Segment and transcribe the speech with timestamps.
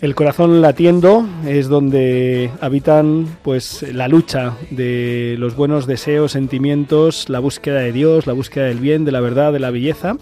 [0.00, 7.40] El corazón latiendo es donde habitan pues la lucha de los buenos deseos, sentimientos, la
[7.40, 10.16] búsqueda de Dios, la búsqueda del bien, de la verdad, de la belleza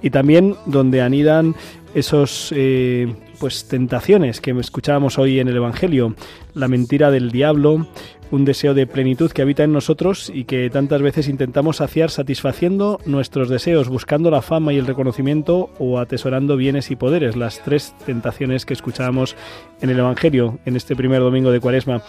[0.00, 1.56] y también donde anidan
[1.92, 6.14] esos eh, pues tentaciones que escuchábamos hoy en el Evangelio,
[6.54, 7.86] la mentira del diablo,
[8.30, 12.98] un deseo de plenitud que habita en nosotros y que tantas veces intentamos saciar satisfaciendo
[13.06, 17.94] nuestros deseos, buscando la fama y el reconocimiento o atesorando bienes y poderes, las tres
[18.04, 19.36] tentaciones que escuchábamos
[19.80, 22.02] en el Evangelio en este primer domingo de Cuaresma.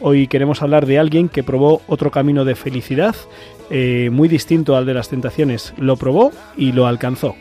[0.00, 3.16] Hoy queremos hablar de alguien que probó otro camino de felicidad
[3.70, 5.74] eh, muy distinto al de las tentaciones.
[5.76, 7.34] Lo probó y lo alcanzó.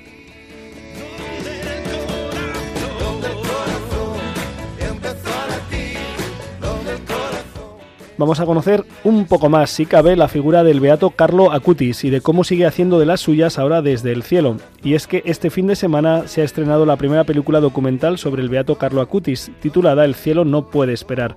[8.17, 12.09] Vamos a conocer un poco más, si cabe, la figura del beato Carlo Acutis y
[12.09, 14.57] de cómo sigue haciendo de las suyas ahora desde el cielo.
[14.83, 18.41] Y es que este fin de semana se ha estrenado la primera película documental sobre
[18.41, 21.35] el beato Carlo Acutis, titulada El cielo no puede esperar.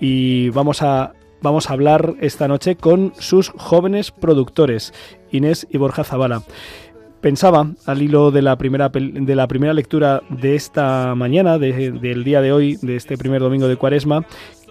[0.00, 4.94] Y vamos a vamos a hablar esta noche con sus jóvenes productores,
[5.30, 6.42] Inés y Borja Zavala.
[7.20, 12.24] Pensaba, al hilo de la primera, de la primera lectura de esta mañana, de- del
[12.24, 14.24] día de hoy, de este primer domingo de Cuaresma,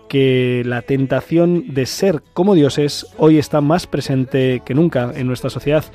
[0.08, 5.50] que la tentación de ser como dioses hoy está más presente que nunca en nuestra
[5.50, 5.86] sociedad.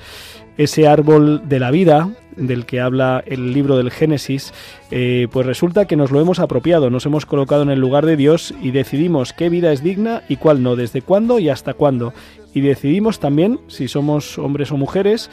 [0.57, 4.53] Ese árbol de la vida del que habla el libro del Génesis,
[4.91, 8.17] eh, pues resulta que nos lo hemos apropiado, nos hemos colocado en el lugar de
[8.17, 12.13] Dios y decidimos qué vida es digna y cuál no, desde cuándo y hasta cuándo.
[12.53, 15.31] Y decidimos también si somos hombres o mujeres,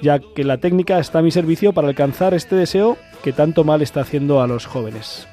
[0.00, 3.82] ya que la técnica está a mi servicio para alcanzar este deseo que tanto mal
[3.82, 5.26] está haciendo a los jóvenes.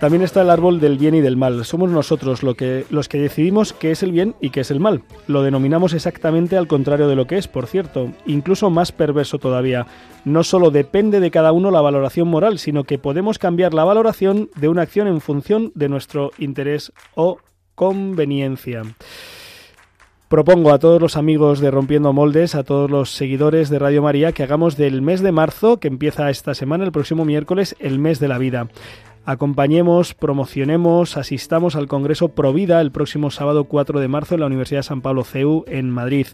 [0.00, 1.64] También está el árbol del bien y del mal.
[1.64, 2.54] Somos nosotros los
[3.08, 5.02] que decidimos qué es el bien y qué es el mal.
[5.26, 9.86] Lo denominamos exactamente al contrario de lo que es, por cierto, incluso más perverso todavía.
[10.26, 14.50] No solo depende de cada uno la valoración moral, sino que podemos cambiar la valoración
[14.56, 17.38] de una acción en función de nuestro interés o
[17.74, 18.82] conveniencia.
[20.28, 24.32] Propongo a todos los amigos de Rompiendo Moldes, a todos los seguidores de Radio María,
[24.32, 28.18] que hagamos del mes de marzo, que empieza esta semana, el próximo miércoles, el mes
[28.18, 28.66] de la vida.
[29.26, 34.82] Acompañemos, promocionemos, asistamos al Congreso Provida el próximo sábado 4 de marzo en la Universidad
[34.82, 36.28] San Pablo CEU en Madrid.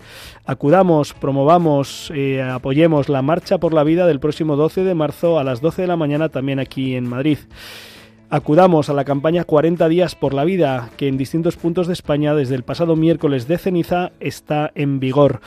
[0.45, 5.45] Acudamos, promovamos, eh, apoyemos la Marcha por la Vida del próximo 12 de marzo a
[5.45, 7.39] las 12 de la mañana también aquí en Madrid.
[8.29, 12.35] Acudamos a la campaña 40 días por la vida, que en distintos puntos de España
[12.35, 15.41] desde el pasado miércoles de ceniza está en vigor.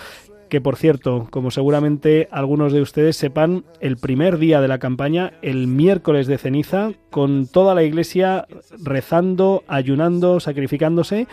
[0.49, 5.33] Que por cierto, como seguramente algunos de ustedes sepan, el primer día de la campaña,
[5.41, 8.45] el miércoles de ceniza, con toda la iglesia
[8.77, 11.27] rezando, ayunando, sacrificándose,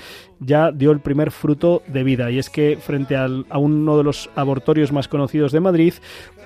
[0.44, 2.30] ya dio el primer fruto de vida.
[2.30, 5.94] Y es que frente a uno de los abortorios más conocidos de Madrid,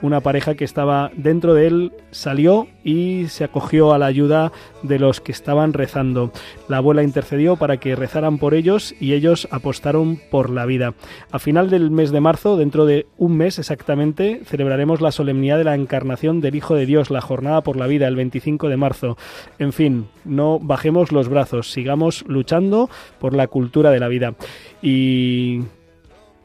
[0.02, 4.98] una pareja que estaba dentro de él salió y se acogió a la ayuda de
[4.98, 6.32] los que estaban rezando.
[6.68, 10.94] La abuela intercedió para que rezaran por ellos y ellos apostaron por la vida.
[11.30, 15.64] A final del mes de marzo, dentro de un mes exactamente, celebraremos la solemnidad de
[15.64, 19.16] la encarnación del Hijo de Dios, la jornada por la vida, el 25 de marzo.
[19.58, 24.34] En fin, no bajemos los brazos, sigamos luchando por la cultura de la vida.
[24.82, 25.62] Y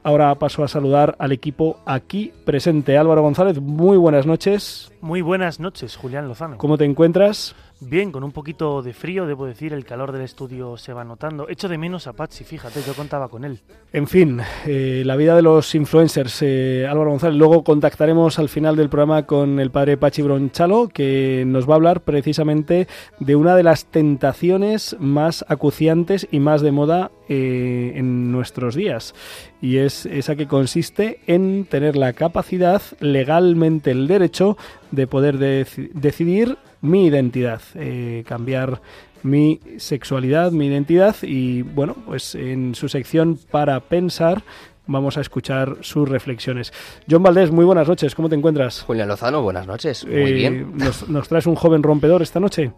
[0.03, 2.97] Ahora paso a saludar al equipo aquí presente.
[2.97, 4.91] Álvaro González, muy buenas noches.
[4.99, 6.57] Muy buenas noches, Julián Lozano.
[6.57, 7.55] ¿Cómo te encuentras?
[7.83, 11.49] Bien, con un poquito de frío, debo decir, el calor del estudio se va notando.
[11.49, 13.59] Echo de menos a Patsy, fíjate, yo contaba con él.
[13.91, 16.43] En fin, eh, la vida de los influencers.
[16.43, 21.43] Eh, Álvaro González, luego contactaremos al final del programa con el padre Pachi Bronchalo, que
[21.47, 22.87] nos va a hablar precisamente
[23.19, 29.15] de una de las tentaciones más acuciantes y más de moda eh, en nuestros días.
[29.59, 34.55] Y es esa que consiste en tener la capacidad, legalmente el derecho,
[34.91, 38.81] de poder deci- decidir mi identidad, eh, cambiar
[39.23, 44.41] mi sexualidad, mi identidad y bueno, pues en su sección para pensar
[44.87, 46.73] vamos a escuchar sus reflexiones.
[47.09, 48.81] John Valdés, muy buenas noches, ¿cómo te encuentras?
[48.81, 50.05] Julián Lozano, buenas noches.
[50.05, 50.73] Muy Eh, bien.
[50.75, 52.71] Nos, nos traes un joven rompedor esta noche?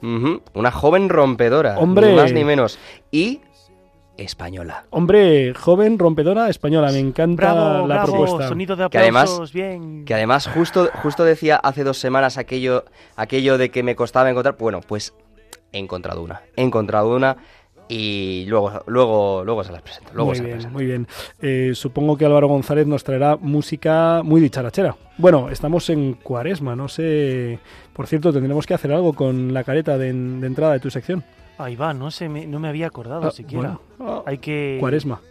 [0.53, 1.79] Una joven rompedora.
[1.79, 2.09] Hombre.
[2.09, 2.77] Ni más ni menos.
[3.09, 3.39] Y
[4.17, 4.85] española.
[4.91, 8.47] Hombre, joven rompedora española, me encanta Bravo, la bravo, propuesta.
[8.47, 10.05] sonido de Que además- aplausos, bien.
[10.05, 14.55] Que además justo, justo decía hace dos semanas aquello, aquello de que me costaba encontrar.
[14.59, 15.13] Bueno, pues
[15.71, 16.41] he encontrado una.
[16.55, 17.37] He encontrado una
[17.89, 20.11] y luego, luego, luego se las presento.
[20.13, 20.73] Luego muy se las bien, presento.
[20.77, 21.07] muy bien.
[21.41, 24.95] Eh, supongo que Álvaro González nos traerá música muy dicharachera.
[25.17, 27.59] Bueno, estamos en cuaresma, no sé...
[27.93, 31.23] Por cierto, tendremos que hacer algo con la careta de, de entrada de tu sección.
[31.57, 33.79] Ahí va, no, se me, no me había acordado Ah, siquiera.
[33.97, 34.77] bueno, ah, Hay que...
[34.79, 35.21] Cuaresma.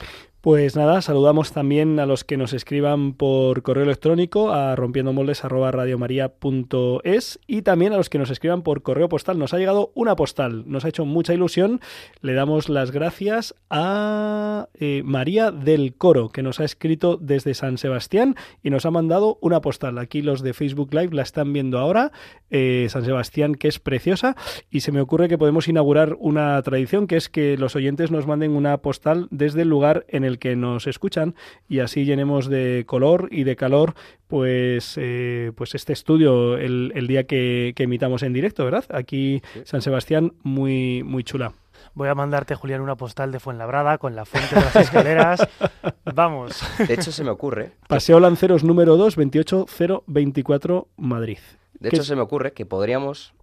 [0.42, 7.62] Pues nada, saludamos también a los que nos escriban por correo electrónico a rompiendomoldes@radiomaria.es y
[7.62, 9.38] también a los que nos escriban por correo postal.
[9.38, 11.80] Nos ha llegado una postal, nos ha hecho mucha ilusión.
[12.22, 17.78] Le damos las gracias a eh, María del Coro, que nos ha escrito desde San
[17.78, 20.00] Sebastián y nos ha mandado una postal.
[20.00, 22.12] Aquí los de Facebook Live la están viendo ahora.
[22.52, 24.36] eh, San Sebastián, que es preciosa,
[24.70, 28.28] y se me ocurre que podemos inaugurar una tradición, que es que los oyentes nos
[28.28, 31.36] manden una postal desde el lugar en el que nos escuchan
[31.68, 33.94] y así llenemos de color y de calor
[34.28, 38.86] pues, eh, pues este estudio el, el día que, que emitamos en directo, ¿verdad?
[38.90, 41.54] Aquí San Sebastián, muy, muy chula.
[41.94, 45.46] Voy a mandarte, Julián, una postal de Fuenlabrada con la fuente de las escaleras.
[46.16, 46.62] Vamos.
[46.88, 47.72] De hecho, se me ocurre.
[47.90, 51.40] Paseo Lanceros número 2, 28024, Madrid.
[51.80, 53.34] De ¿Qué- hecho, se me ocurre que podríamos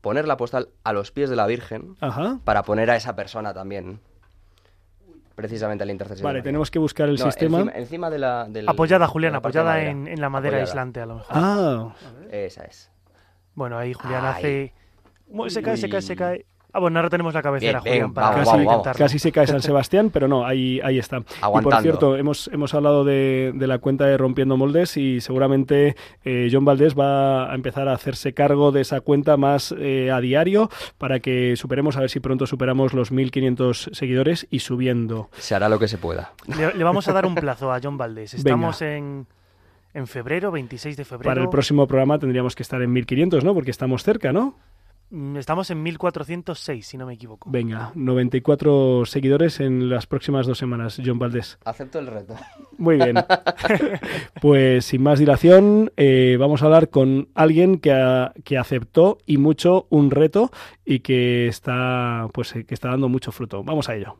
[0.00, 2.38] poner la postal a los pies de la Virgen Ajá.
[2.44, 4.00] para poner a esa persona también.
[5.34, 6.24] Precisamente a la intercesión.
[6.24, 7.58] Vale, tenemos que buscar el No, sistema.
[7.60, 8.46] Encima, encima de la.
[8.48, 10.70] del- Apoyada, Julián, apoyada en, en la madera Apoyada.
[10.70, 11.36] aislante, a lo mejor.
[11.36, 11.94] Ah,
[12.30, 12.90] Esa es.
[13.54, 14.32] Bueno, ahí Julián Ay.
[14.34, 14.74] hace...
[15.50, 16.46] Se cae, se cae, se cae.
[16.74, 18.96] Ah, bueno, ahora tenemos la cabecera, Bien, bien, Julián, para vamos, para vamos.
[18.96, 21.18] Casi se cae San Sebastián, pero no, ahí, ahí está.
[21.18, 21.82] Y por Aguantando.
[21.82, 26.64] cierto, hemos, hemos hablado de, de la cuenta de Rompiendo Moldes y seguramente eh, John
[26.64, 31.20] Valdés va a empezar a hacerse cargo de esa cuenta más eh, a diario para
[31.20, 35.28] que superemos, a ver si pronto superamos los 1500 seguidores y subiendo.
[35.36, 36.32] Se hará lo que se pueda.
[36.46, 38.32] Le, le vamos a dar un plazo a John Valdés.
[38.42, 39.26] Estamos en,
[39.92, 41.28] en febrero, 26 de febrero.
[41.28, 43.52] Para el próximo programa tendríamos que estar en 1500, ¿no?
[43.52, 44.56] Porque estamos cerca, ¿no?
[45.14, 47.50] Mm, Estamos en 1406, si no me equivoco.
[47.50, 51.58] Venga, 94 seguidores en las próximas dos semanas, John Valdés.
[51.66, 52.34] Acepto el reto.
[52.78, 53.16] Muy bien.
[54.40, 59.36] pues sin más dilación, eh, vamos a hablar con alguien que, ha- que aceptó y
[59.36, 60.50] mucho un reto
[60.84, 63.62] y que está, pues, eh, que está dando mucho fruto.
[63.62, 64.16] Vamos a ello.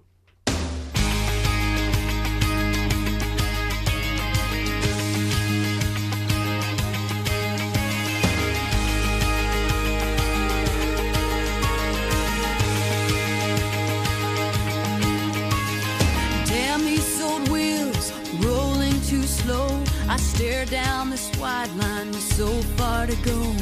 [23.25, 23.53] Go.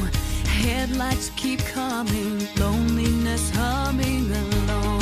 [0.47, 5.01] Headlights keep coming, loneliness humming along.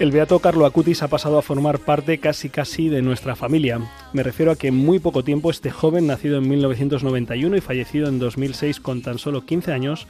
[0.00, 3.80] El beato Carlo Acutis ha pasado a formar parte casi casi de nuestra familia.
[4.14, 8.08] Me refiero a que en muy poco tiempo este joven, nacido en 1991 y fallecido
[8.08, 10.06] en 2006 con tan solo 15 años,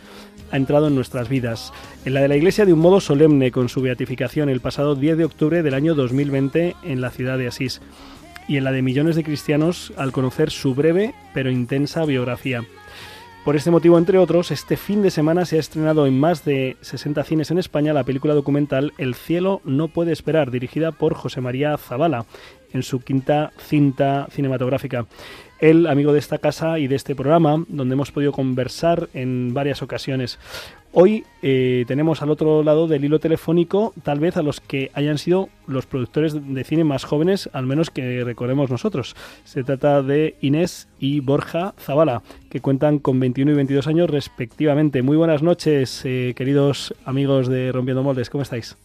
[0.53, 1.73] ha entrado en nuestras vidas.
[2.05, 5.19] En la de la Iglesia de un modo solemne con su beatificación el pasado 10
[5.19, 7.81] de octubre del año 2020 en la ciudad de Asís.
[8.51, 12.65] Y en la de millones de cristianos al conocer su breve pero intensa biografía.
[13.45, 16.77] Por este motivo, entre otros, este fin de semana se ha estrenado en más de
[16.81, 21.41] 60 cines en España la película documental El cielo no puede esperar, dirigida por José
[21.41, 22.27] María Zavala,
[22.73, 25.07] en su quinta cinta cinematográfica.
[25.61, 29.83] Él, amigo de esta casa y de este programa, donde hemos podido conversar en varias
[29.83, 30.39] ocasiones.
[30.93, 35.19] Hoy eh, tenemos al otro lado del hilo telefónico, tal vez a los que hayan
[35.19, 39.15] sido los productores de cine más jóvenes, al menos que recordemos nosotros.
[39.45, 45.03] Se trata de Inés y Borja Zavala, que cuentan con 21 y 22 años respectivamente.
[45.03, 48.77] Muy buenas noches, eh, queridos amigos de Rompiendo Moldes, ¿cómo estáis?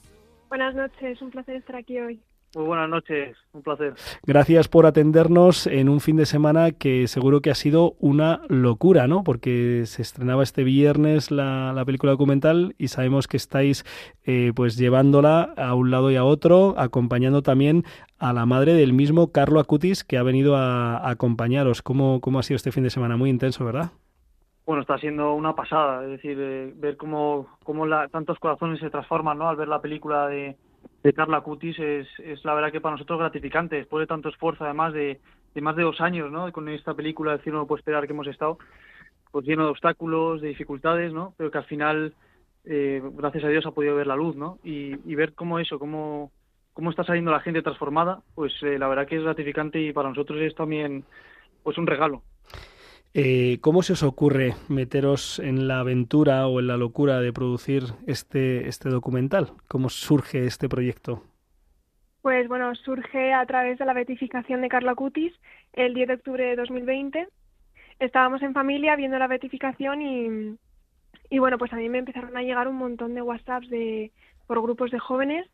[0.49, 2.21] Buenas noches, un placer estar aquí hoy.
[2.55, 3.95] Muy buenas noches, un placer.
[4.25, 9.07] Gracias por atendernos en un fin de semana que seguro que ha sido una locura,
[9.07, 9.25] ¿no?
[9.25, 13.83] Porque se estrenaba este viernes la, la película documental y sabemos que estáis
[14.23, 17.83] eh, pues llevándola a un lado y a otro, acompañando también
[18.19, 21.81] a la madre del mismo Carlo Acutis que ha venido a, a acompañaros.
[21.81, 23.17] ¿Cómo, ¿Cómo ha sido este fin de semana?
[23.17, 23.91] Muy intenso, ¿verdad?
[24.65, 28.89] Bueno, está siendo una pasada, es decir, eh, ver cómo, cómo la, tantos corazones se
[28.89, 29.49] transforman, ¿no?
[29.49, 30.55] Al ver la película de
[31.03, 34.63] de Carla Cutis es, es la verdad que para nosotros gratificante, después de tanto esfuerzo,
[34.65, 35.19] además de,
[35.53, 36.51] de más de dos años, ¿no?
[36.51, 38.57] Con esta película, El cielo no puede esperar que hemos estado,
[39.31, 41.33] pues lleno de obstáculos, de dificultades, ¿no?
[41.37, 42.13] Pero que al final,
[42.65, 44.59] eh, gracias a Dios, ha podido ver la luz, ¿no?
[44.63, 46.31] Y, y ver cómo eso, cómo,
[46.73, 50.09] cómo está saliendo la gente transformada, pues eh, la verdad que es gratificante y para
[50.09, 51.05] nosotros es también,
[51.63, 52.21] pues un regalo.
[53.17, 57.83] Eh, ¿Cómo se os ocurre meteros en la aventura o en la locura de producir
[58.07, 59.53] este, este documental?
[59.69, 61.23] ¿Cómo surge este proyecto?
[62.21, 65.31] Pues bueno, surge a través de la beatificación de Carla Cutis
[65.71, 67.29] el 10 de octubre de 2020.
[67.99, 70.57] Estábamos en familia viendo la beatificación y,
[71.29, 74.11] y bueno, pues a mí me empezaron a llegar un montón de WhatsApps de,
[74.45, 75.47] por grupos de jóvenes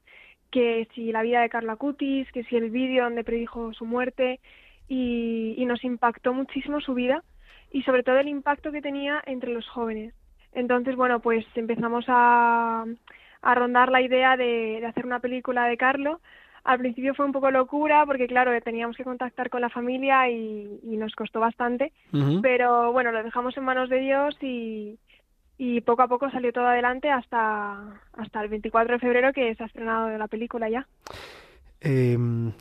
[0.50, 4.40] que si la vida de Carla Cutis, que si el vídeo donde predijo su muerte
[4.88, 7.24] y, y nos impactó muchísimo su vida
[7.72, 10.14] y sobre todo el impacto que tenía entre los jóvenes.
[10.54, 12.86] Entonces, bueno, pues empezamos a,
[13.42, 16.20] a rondar la idea de, de, hacer una película de Carlo.
[16.64, 20.80] Al principio fue un poco locura porque, claro, teníamos que contactar con la familia y,
[20.84, 22.42] y nos costó bastante, uh -huh.
[22.42, 25.00] pero bueno, lo dejamos en manos de Dios y,
[25.58, 29.64] y poco a poco salió todo adelante hasta, hasta el 24 de febrero que se
[29.64, 30.86] ha estrenado la película ya.
[31.84, 32.16] Eh,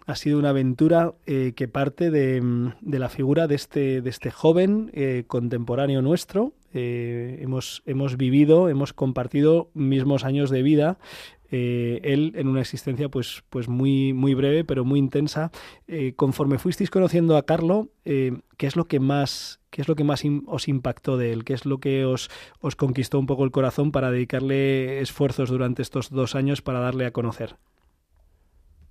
[0.07, 4.91] ha sido una aventura eh, que parte de, de, la figura de este, este joven
[4.95, 6.55] eh, contemporáneo nuestro.
[6.73, 10.99] hemos, hemos vivido, hemos compartido mismos años de vida.
[11.51, 15.51] él en una existencia pues, pues muy, muy breve, pero muy intensa.
[16.17, 19.61] conforme fuisteis conociendo a Carlo, ¿qué es lo que más,
[20.47, 21.45] os impactó de él?
[21.45, 22.31] ¿Qué es lo que os
[22.77, 27.11] conquistó un poco el corazón para dedicarle esfuerzos durante estos dos años para darle a
[27.11, 27.57] conocer?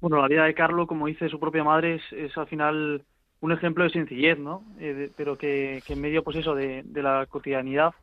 [0.01, 3.03] Bueno, la vida de Carlo, como dice su propia madre, es, al final
[3.41, 4.63] un ejemplo de sencillez, ¿no?
[4.79, 7.93] Eh, pero que, que, en medio, pues eso, de, de, la cotidianidad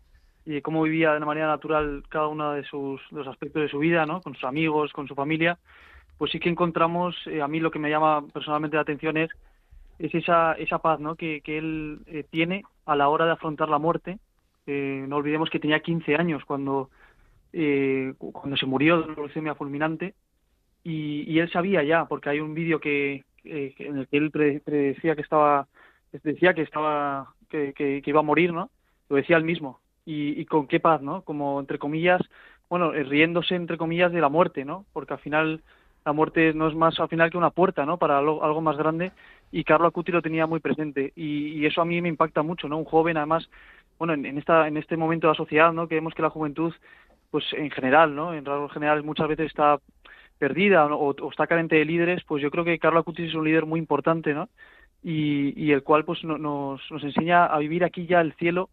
[0.44, 3.68] y de cómo vivía de una manera natural cada uno de sus los aspectos de
[3.68, 4.20] su vida, ¿no?
[4.20, 5.58] Con sus amigos, con su familia,
[6.18, 9.30] pues sí que encontramos, eh, a mí lo que me llama personalmente la atención es,
[9.98, 11.14] es esa, esa paz, ¿no?
[11.16, 14.18] Que, que él eh, tiene a la hora de afrontar la muerte.
[14.66, 16.90] no olvidemos que tenía 15 años cuando,
[18.18, 20.14] cuando se murió de una leucemia fulminante
[20.86, 24.30] y, y, él sabía ya, porque hay un vídeo que, eh, en el que él
[24.30, 25.66] predecía que estaba,
[26.22, 28.70] decía que estaba, que, que, que, iba a morir, ¿no?
[29.08, 29.80] Lo decía él mismo.
[30.04, 31.22] Y, y, con qué paz, ¿no?
[31.22, 32.20] Como entre comillas,
[32.68, 34.86] bueno, eh, riéndose entre comillas de la muerte, ¿no?
[34.92, 35.60] Porque al final
[36.04, 37.98] la muerte no es más al final que una puerta, ¿no?
[37.98, 39.10] Para algo, algo más grande.
[39.50, 41.12] Y Carlo Acuti lo tenía muy presente.
[41.16, 42.78] Y, y, eso a mí me impacta mucho, ¿no?
[42.78, 43.50] Un joven, además,
[43.98, 45.88] bueno, en, en, esta, en este momento de la sociedad, ¿no?
[45.88, 46.72] Que vemos que la juventud,
[47.32, 48.34] pues en general, ¿no?
[48.34, 49.80] En rasgos generales muchas veces está
[50.38, 53.44] perdida o, o, está carente de líderes, pues yo creo que Carlo Acutis es un
[53.44, 54.48] líder muy importante, ¿no?
[55.02, 58.70] Y, el cual pues no, nos, nos enseña a vivir aquí ya el cielo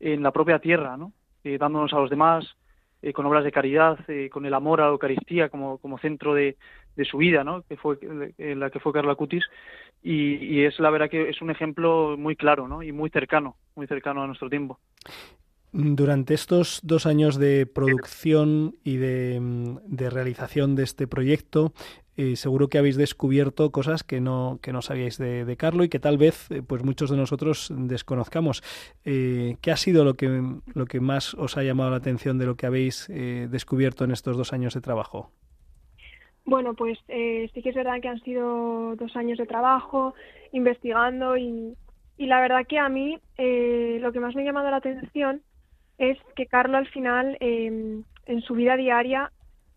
[0.00, 1.12] en la propia tierra, ¿no?
[1.42, 2.56] Eh, dándonos a los demás
[3.02, 6.32] eh, con obras de caridad, eh, con el amor a la Eucaristía como, como centro
[6.34, 6.56] de,
[7.04, 7.62] su vida, ¿no?
[7.62, 7.98] Que fue
[8.38, 9.44] la que fue Carlo Acutis
[10.02, 12.82] y, y es la verdad que es un ejemplo muy claro, ¿no?
[12.82, 14.78] Y muy cercano, muy cercano a nuestro tiempo.
[15.76, 19.40] Durante estos dos años de producción y de,
[19.84, 21.72] de realización de este proyecto,
[22.16, 25.88] eh, seguro que habéis descubierto cosas que no, que no sabíais de, de Carlo y
[25.88, 28.62] que tal vez eh, pues muchos de nosotros desconozcamos.
[29.04, 32.46] Eh, ¿Qué ha sido lo que, lo que más os ha llamado la atención de
[32.46, 35.32] lo que habéis descubierto en estos dos años de trabajo?
[36.44, 40.14] Bueno, pues sí que es verdad que han sido dos años de trabajo,
[40.52, 41.74] investigando y,
[42.16, 45.42] y la verdad que a mí lo que más me ha llamado la atención
[45.98, 49.30] es que Carlo al final eh, en su vida diaria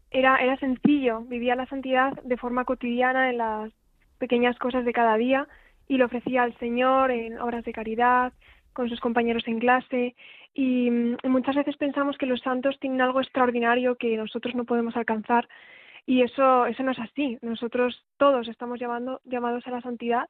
[0.09, 3.71] era, era sencillo, vivía la santidad de forma cotidiana en las
[4.17, 5.47] pequeñas cosas de cada día
[5.87, 8.33] y lo ofrecía al Señor en obras de caridad,
[8.73, 10.15] con sus compañeros en clase
[10.53, 14.95] y, mm, muchas veces pensamos que los santos tienen algo extraordinario que nosotros no podemos
[14.95, 15.47] alcanzar
[16.05, 17.37] y eso, eso no es así.
[17.41, 20.29] Nosotros todos estamos llamando, llamados a la santidad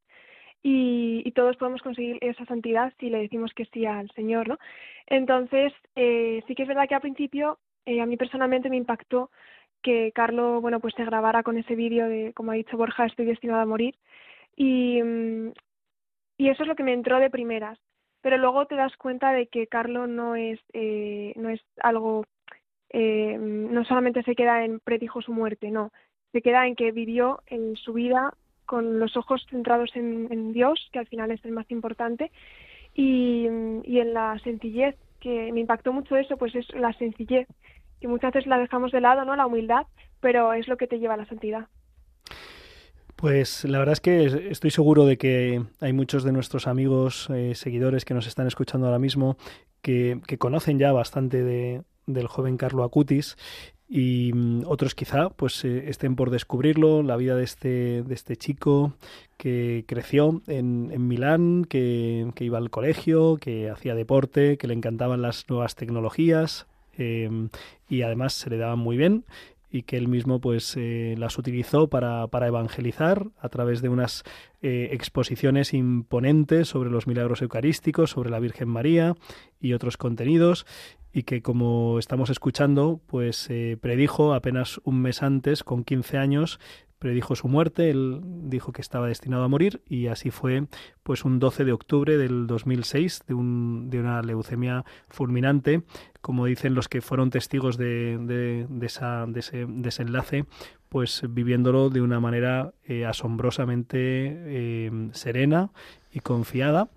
[0.64, 4.58] y, y, todos podemos conseguir esa santidad si le decimos que sí al Señor, ¿no?
[5.06, 9.32] Entonces, eh, sí que es verdad que al principio eh, a mí personalmente me impactó
[9.82, 13.26] que Carlos, bueno, pues se grabara con ese vídeo de, como ha dicho Borja, estoy
[13.26, 13.96] destinado a morir.
[14.56, 15.52] Y, mm,
[16.38, 17.80] y eso es lo que me entró de primeras.
[18.22, 22.26] Pero luego te das cuenta de que Carlos no es, eh, no es algo,
[22.90, 25.92] eh, no solamente se queda en predijo su muerte, no.
[26.34, 28.34] Se queda en que vivió en su vida
[28.67, 32.31] con los ojos centrados en, Dios, que al final es el más importante,
[32.93, 33.47] y,
[33.83, 37.47] y en la sencillez, que me impactó mucho eso, pues es la sencillez,
[38.00, 39.36] que muchas veces la dejamos de lado, ¿no?
[39.36, 39.88] La humildad,
[40.19, 41.67] pero es lo que te lleva a la santidad.
[43.15, 47.55] Pues la verdad es que estoy seguro de que hay muchos de nuestros amigos, eh,
[47.55, 49.38] seguidores que nos están escuchando ahora mismo,
[49.81, 53.36] que, que conocen ya bastante de, del joven Carlo Acutis
[53.89, 58.36] y mm, otros quizá pues eh, estén por descubrirlo, la vida de este, de este
[58.36, 58.94] chico
[59.38, 64.74] que creció en, en Milán, que, que, iba al colegio, que hacía deporte, que le
[64.74, 66.67] encantaban las nuevas tecnologías
[66.98, 67.29] eh,
[67.88, 69.25] y además se le daban muy bien
[69.70, 74.24] y que él mismo pues eh, las utilizó para, para, evangelizar a través de unas
[74.62, 79.15] eh, exposiciones imponentes sobre los milagros eucarísticos, sobre la Virgen María
[79.60, 80.65] y otros contenidos
[81.17, 86.59] y que como estamos escuchando pues eh, predijo apenas un mes antes con 15 años
[87.00, 90.67] predijo su muerte, él dijo que estaba destinado a morir y así fue
[91.01, 95.81] pues un 12 de octubre del 2006 de, un, de una leucemia fulminante,
[96.21, 100.45] como dicen los que fueron testigos de, de, ese desenlace,
[100.88, 105.71] pues viviéndolo de una manera eh, asombrosamente eh, serena
[106.12, 106.89] y confiada.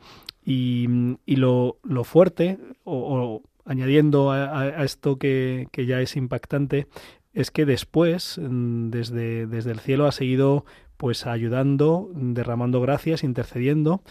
[0.42, 0.88] Y,
[1.26, 6.88] y lo, lo, fuerte, o añadiendo a, a, esto que, que ya es impactante,
[7.32, 10.64] es que después, mm, desde, desde el cielo, ha seguido
[10.96, 14.02] pues ayudando, derramando gracias, intercediendo.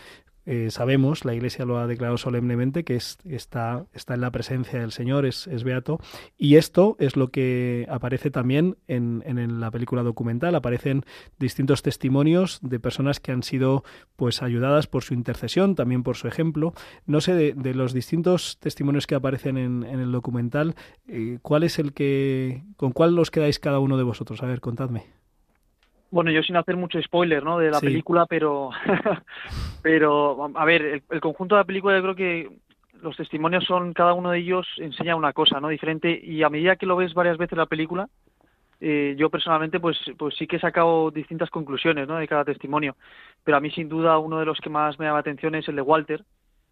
[0.45, 4.79] Eh, sabemos, la Iglesia lo ha declarado solemnemente, que es, está, está en la presencia
[4.79, 5.99] del Señor, es, es, beato.
[6.37, 10.55] Y esto es lo que aparece también en, la película documental.
[10.55, 11.05] Aparecen
[11.37, 13.83] distintos testimonios de personas que han sido
[14.15, 16.73] pues ayudadas por su intercesión, también por su ejemplo.
[17.05, 20.75] No sé, de, de los distintos testimonios que aparecen en, en el documental,
[21.07, 24.41] eh, ¿cuál es el que, con cuál os quedáis cada uno de vosotros?
[24.41, 25.18] A ver, contadme.
[26.11, 27.59] Bueno, yo sin hacer mucho spoiler, ¿no?
[27.59, 27.85] De la sí.
[27.85, 28.71] película, pero,
[29.83, 32.49] pero a ver, el, el, conjunto de la película yo creo que
[33.01, 35.69] los testimonios son cada uno de ellos enseña una cosa, ¿no?
[35.69, 38.09] Diferente y a medida que lo ves varias veces la película,
[38.81, 42.17] eh, yo personalmente pues pues sí que he sacado distintas conclusiones, ¿no?
[42.17, 42.95] De cada testimonio,
[43.43, 45.75] pero a mí sin duda uno de los que más me llama atención es el
[45.75, 46.23] de Walter,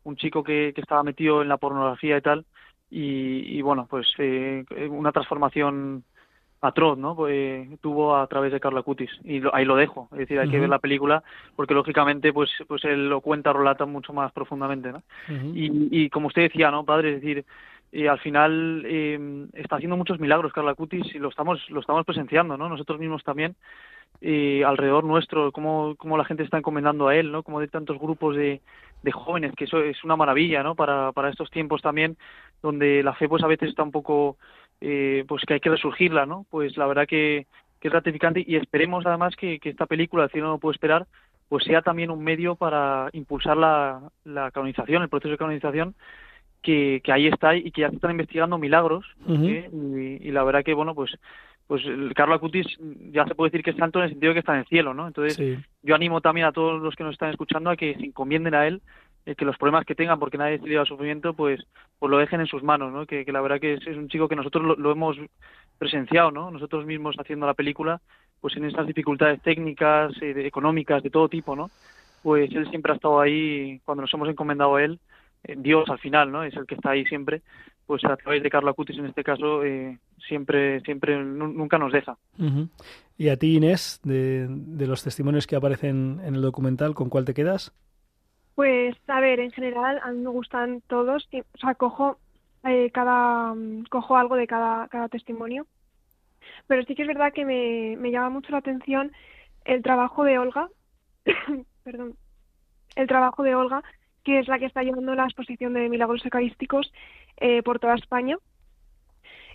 [0.03, 2.45] un chico que, que estaba metido en la pornografía y tal
[2.89, 6.05] y, y bueno pues eh, una transformación
[6.61, 7.15] atroz, ¿no?
[7.15, 10.47] Pues, tuvo a través de Carla Cutis y lo, ahí lo dejo, es decir, hay
[10.47, 10.51] uh -huh.
[10.51, 11.23] que ver la película
[11.55, 15.03] porque lógicamente pues pues él lo cuenta, relata mucho más profundamente, ¿no?
[15.29, 15.51] Uh -huh.
[15.55, 17.09] y, y como usted decía, ¿no, padre?
[17.09, 17.45] Es decir,
[17.91, 22.05] eh, al final eh, está haciendo muchos milagros Carla Cutis y lo estamos lo estamos
[22.05, 22.67] presenciando, ¿no?
[22.67, 23.55] Nosotros mismos también
[24.19, 27.43] eh, alrededor nuestro, cómo, cómo la gente está encomendando a él, ¿no?
[27.43, 28.61] Como de tantos grupos de,
[29.03, 30.75] de jóvenes, que eso es una maravilla, ¿no?
[30.75, 32.17] Para, para estos tiempos también,
[32.61, 34.37] donde la fe pues a veces está un poco
[34.81, 36.45] eh, pues que hay que resurgirla, ¿no?
[36.49, 37.47] Pues la verdad que,
[37.79, 41.07] que es gratificante y esperemos además que, que esta película, El cielo no puede esperar,
[41.49, 45.95] pues sea también un medio para impulsar la, la canonización, el proceso de canonización,
[46.61, 49.49] que, que ahí está y que ya se están investigando milagros, uh -huh.
[49.49, 49.69] ¿eh?
[50.21, 51.17] y, y, la verdad que, bueno, pues
[51.67, 52.65] pues el Carlos Acutis
[53.11, 54.67] ya se puede decir que es santo en el sentido de que está en el
[54.67, 55.05] cielo, ¿no?
[55.05, 55.57] Entonces sí.
[55.83, 58.65] yo animo también a todos los que nos están escuchando a que se encomienden a
[58.65, 58.81] él
[59.27, 61.59] eh, que los problemas que tengan, porque nadie se lleva sufrimiento, pues,
[61.99, 63.05] pues lo dejen en sus manos, ¿no?
[63.05, 65.17] Que, que la verdad que es, un chico que nosotros lo, hemos
[65.77, 66.49] presenciado, ¿no?
[66.49, 67.99] Nosotros mismos haciendo la película,
[68.39, 71.69] pues en esas dificultades técnicas, eh, económicas, de todo tipo, ¿no?
[72.23, 74.97] Pues él siempre ha estado ahí cuando nos hemos encomendado a él,
[75.43, 76.43] eh, Dios al final, ¿no?
[76.43, 77.41] Es el que está ahí siempre,
[77.85, 82.15] pues a través de Carla Cutis en este caso, eh, siempre, siempre, nunca nos deja.
[83.17, 87.25] Y a ti, Inés, de, de los testimonios que aparecen en el documental, ¿con cuál
[87.25, 87.73] te quedas?
[88.57, 92.17] Pues, a ver, en general a mí me gustan todos, o sea, cojo
[92.63, 93.53] eh, cada,
[93.91, 95.67] cojo algo de cada, cada testimonio,
[96.65, 99.11] pero sí que es verdad que me, me llama mucho la atención
[99.63, 100.69] el trabajo de Olga,
[101.83, 102.15] perdón,
[102.95, 103.83] el trabajo de Olga,
[104.23, 106.91] que es la que está llevando la exposición de milagros eucarísticos
[107.37, 108.39] eh, por toda España.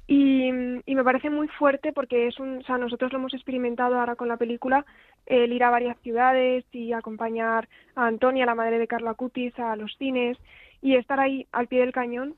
[0.07, 0.49] Y,
[0.87, 4.15] y, me parece muy fuerte porque es un, o sea, nosotros lo hemos experimentado ahora
[4.15, 4.87] con la película,
[5.27, 9.77] el ir a varias ciudades y acompañar a Antonia, la madre de Carla Cutis, a
[9.77, 10.39] los cines
[10.81, 12.37] y estar ahí al pie del cañón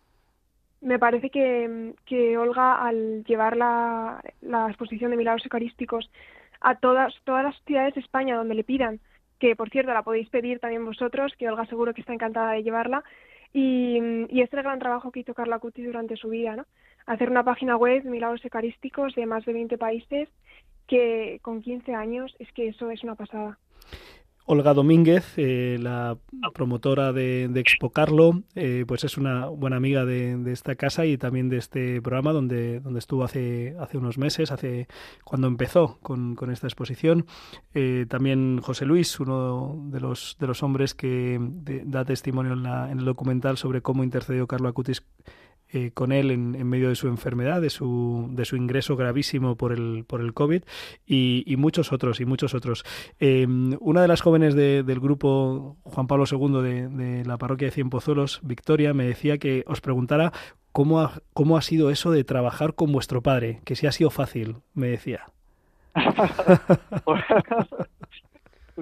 [0.85, 6.11] me parece que, que Olga, al llevar la, la exposición de milagros eucarísticos
[6.61, 9.01] a todas, todas las ciudades de España donde le pidan,
[9.39, 12.63] que por cierto la podéis pedir también vosotros, que Olga seguro que está encantada de
[12.63, 13.03] llevarla,
[13.53, 16.67] y, y es el gran trabajo que hizo Carla Cuti durante su vida, ¿no?
[17.07, 20.29] Hacer una página web de milagros eucarísticos de más de 20 países,
[20.87, 23.59] que con 15 años es que eso es una pasada.
[24.47, 26.19] Olga Domínguez, eh, la
[26.53, 31.17] promotora de, de Expo Carlo, eh, pues es una buena amiga de, esta casa y
[31.17, 34.87] también de este programa donde, donde estuvo hace, hace unos meses, hace
[35.25, 37.25] cuando empezó con, esta exposición.
[37.73, 41.39] Eh, también José Luis, uno de los, de los hombres que
[41.87, 45.03] da testimonio en, la, en, el documental sobre cómo intercedió Carlo Acutis
[45.77, 49.57] eh, con él en, en, medio de su enfermedad, de su, de su ingreso gravísimo
[49.57, 50.63] por el, por el COVID
[51.05, 52.85] y, muchos otros, y muchos otros.
[53.19, 53.45] Eh,
[53.81, 57.73] una de las jóvenes de, del grupo Juan Pablo II de, de la parroquia de
[57.73, 60.31] Cienpozuelos, Victoria, me decía que os preguntara
[60.71, 64.11] cómo ha, cómo ha sido eso de trabajar con vuestro padre, que si ha sido
[64.11, 65.25] fácil, me decía.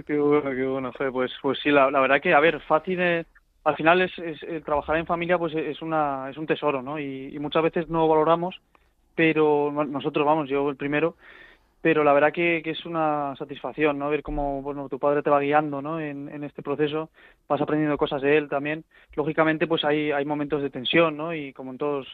[0.07, 3.27] qué bueno, qué bueno, Pues, pues sí, la, la verdad que, a ver, fácil es
[3.65, 6.99] al final es, es, el trabajar en familia pues es una es un tesoro no
[6.99, 8.61] y, y, muchas veces no valoramos
[9.15, 11.17] pero nosotros vamos yo el primero
[11.81, 15.31] pero la verdad que, que es una satisfacción no ver cómo bueno tu padre te
[15.31, 17.11] va guiando no en, en este proceso
[17.49, 21.53] vas aprendiendo cosas de él también lógicamente pues hay hay momentos de tensión no y
[21.53, 22.07] como en todos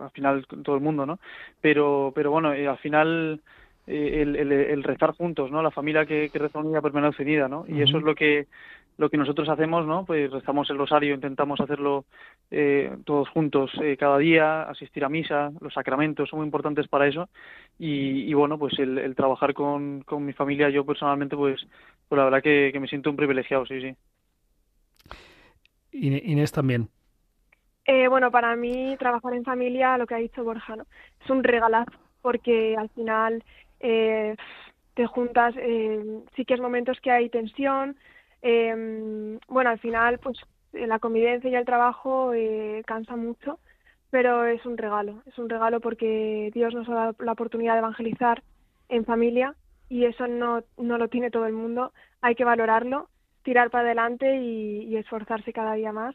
[0.00, 1.18] al final todo el mundo no
[1.60, 3.40] pero pero bueno eh, al final
[3.88, 5.62] eh, el, el, el, rezar juntos, ¿no?
[5.62, 7.64] La familia que, que reza unida permanece unida, ¿no?
[7.68, 7.84] Y uh -huh.
[7.84, 8.48] eso es lo que
[8.98, 10.04] lo que nosotros hacemos, ¿no?
[10.04, 12.04] Pues rezamos el rosario, intentamos hacerlo
[12.50, 17.06] eh, todos juntos eh, cada día, asistir a misa, los sacramentos son muy importantes para
[17.06, 17.28] eso
[17.78, 21.66] y, y bueno, pues el, el trabajar con, con, mi familia, yo personalmente, pues,
[22.08, 23.94] pues la verdad que, que, me siento un privilegiado, sí, sí.
[25.92, 26.88] Inés también.
[27.86, 30.86] Eh, bueno, para mí trabajar en familia, lo que ha dicho Borja, ¿no?
[31.22, 33.44] es un regalazo porque al final
[33.78, 34.34] eh,
[34.94, 37.96] te juntas, eh, sí que es momentos que hay tensión,
[38.42, 40.38] eh, bueno, al final pues
[40.72, 43.58] la convivencia y el trabajo eh, cansa mucho,
[44.10, 47.80] pero es un regalo, es un regalo porque Dios nos ha dado la oportunidad de
[47.80, 48.42] evangelizar
[48.88, 49.54] en familia
[49.88, 53.08] y eso no, no lo tiene todo el mundo, hay que valorarlo,
[53.42, 56.14] tirar para adelante y, y esforzarse cada día más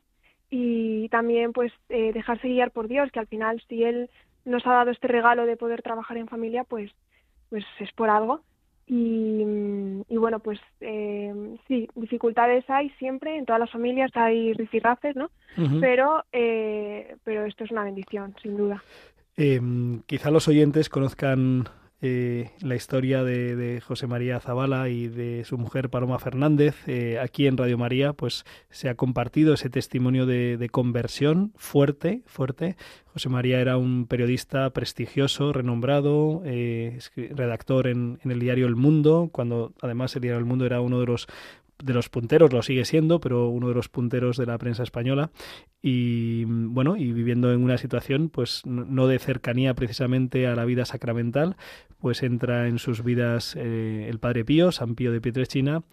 [0.52, 4.10] y también pues eh, dejarse guiar por Dios, que al final si Él
[4.44, 6.92] nos ha dado este regalo de poder trabajar en familia, pues,
[7.50, 8.42] pues es por algo.
[8.88, 9.44] Y,
[10.10, 11.34] y bueno, pues eh,
[11.68, 15.30] sí, dificultades hay siempre, en todas las familias hay rifirrafes, ¿no?
[15.58, 15.80] Uh -huh.
[15.80, 18.84] Pero, eh, pero esto es una bendición, sin duda.
[19.38, 19.62] Eh,
[20.08, 21.70] quizá los oyentes conozcan
[22.04, 26.76] eh, la historia de, José María Zavala y de su mujer Paloma Fernández.
[26.88, 32.24] Eh, aquí en Radio María, pues se ha compartido ese testimonio de, de, conversión fuerte,
[32.26, 32.76] fuerte.
[33.14, 39.30] José María era un periodista prestigioso, renombrado, eh, redactor en, en, el diario El Mundo,
[39.32, 41.28] cuando además el diario El Mundo era uno de los
[41.84, 45.32] de los punteros, lo sigue siendo, pero uno de los punteros de la prensa española.
[45.82, 50.86] Y bueno, y viviendo en una situación pues no de cercanía precisamente a la vida
[50.86, 51.56] sacramental,
[52.00, 55.84] pues entra en sus vidas eh, el Padre Pío, San Pío de Pietrelcina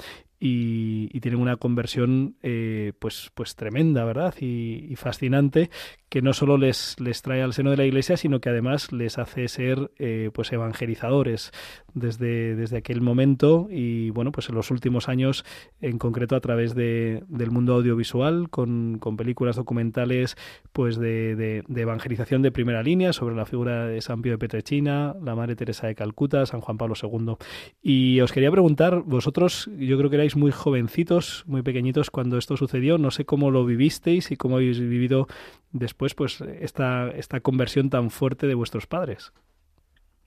[0.40, 4.35] y, y, tienen una conversión eh, pues, pues tremenda, ¿verdad?
[4.40, 5.70] Y, y, fascinante,
[6.09, 9.18] que no solo les, les trae al seno de la Iglesia, sino que además les
[9.18, 11.53] hace ser eh, pues evangelizadores
[11.92, 15.44] desde, desde aquel momento y bueno, pues en los últimos años,
[15.81, 20.37] en concreto a través de, del mundo audiovisual, con, con películas documentales
[20.72, 24.38] pues de, de, de, evangelización de primera línea sobre la figura de San Pío de
[24.38, 27.35] Petrechina, la Madre Teresa de Calcuta, San Juan Pablo II.
[27.83, 32.57] Y os quería preguntar, vosotros, yo creo que erais muy jovencitos, muy pequeñitos cuando esto
[32.57, 32.99] sucedió.
[32.99, 35.27] No sé cómo lo vivisteis y cómo habéis vivido
[35.73, 39.33] después pues esta, esta conversión tan fuerte de vuestros padres.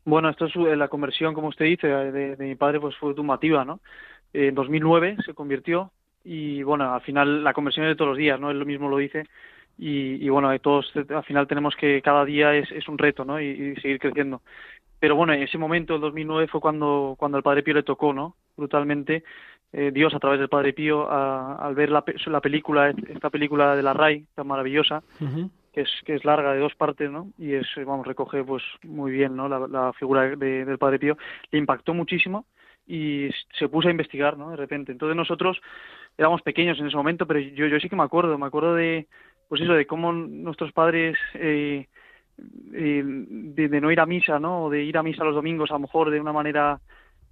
[0.03, 3.63] Bueno, esto es la conversión, como usted dice, de, de mi padre pues fue tumbativa,
[3.63, 3.81] ¿no?
[4.33, 5.91] En 2009 se convirtió
[6.23, 8.49] y bueno, al final la conversión es de todos los días, ¿no?
[8.49, 9.25] Él lo mismo lo dice
[9.77, 13.41] y, bueno, todos al final tenemos que cada día es, es un reto, ¿no?
[13.41, 14.41] Y, seguir creciendo.
[14.99, 18.13] Pero bueno, en ese momento, el 2009 fue cuando cuando al Padre Pío le tocó,
[18.13, 18.35] ¿no?
[18.55, 19.23] Brutalmente
[19.73, 23.75] eh, Dios a través del Padre Pío a, al ver la, la, película, esta película
[23.75, 25.49] de la RAI tan maravillosa, uh -huh.
[25.73, 27.29] que es que es larga de dos partes, ¿no?
[27.37, 29.47] Y es vamos recoge pues muy bien, ¿no?
[29.47, 31.17] La, la figura de, del Padre Pío
[31.51, 32.45] le impactó muchísimo
[32.85, 34.49] y se puso a investigar, ¿no?
[34.49, 34.91] De repente.
[34.91, 35.61] Entonces nosotros
[36.17, 39.07] éramos pequeños en ese momento, pero yo yo sí que me acuerdo, me acuerdo de
[39.47, 41.87] pues eso de cómo nuestros padres eh,
[42.73, 44.65] eh, de, de, no ir a misa, ¿no?
[44.65, 46.79] O de ir a misa los domingos a lo mejor de una manera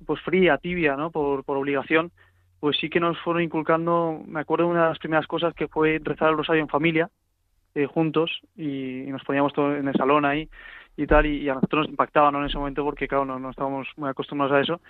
[0.05, 1.11] pues fría, tibia, ¿no?
[1.11, 2.11] Por, por obligación,
[2.59, 5.67] pues sí que nos fueron inculcando, me acuerdo de una de las primeras cosas que
[5.67, 7.09] fue rezar el rosario en familia,
[7.75, 10.49] eh, juntos y, nos poníamos todos en el salón ahí
[10.97, 12.39] y tal y, a nosotros nos impactaba ¿no?
[12.39, 14.81] en ese momento porque claro no, no estábamos muy acostumbrados a eso.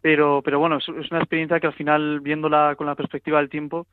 [0.00, 3.50] Pero pero bueno es, es, una experiencia que al final viéndola con la perspectiva del
[3.50, 3.86] tiempo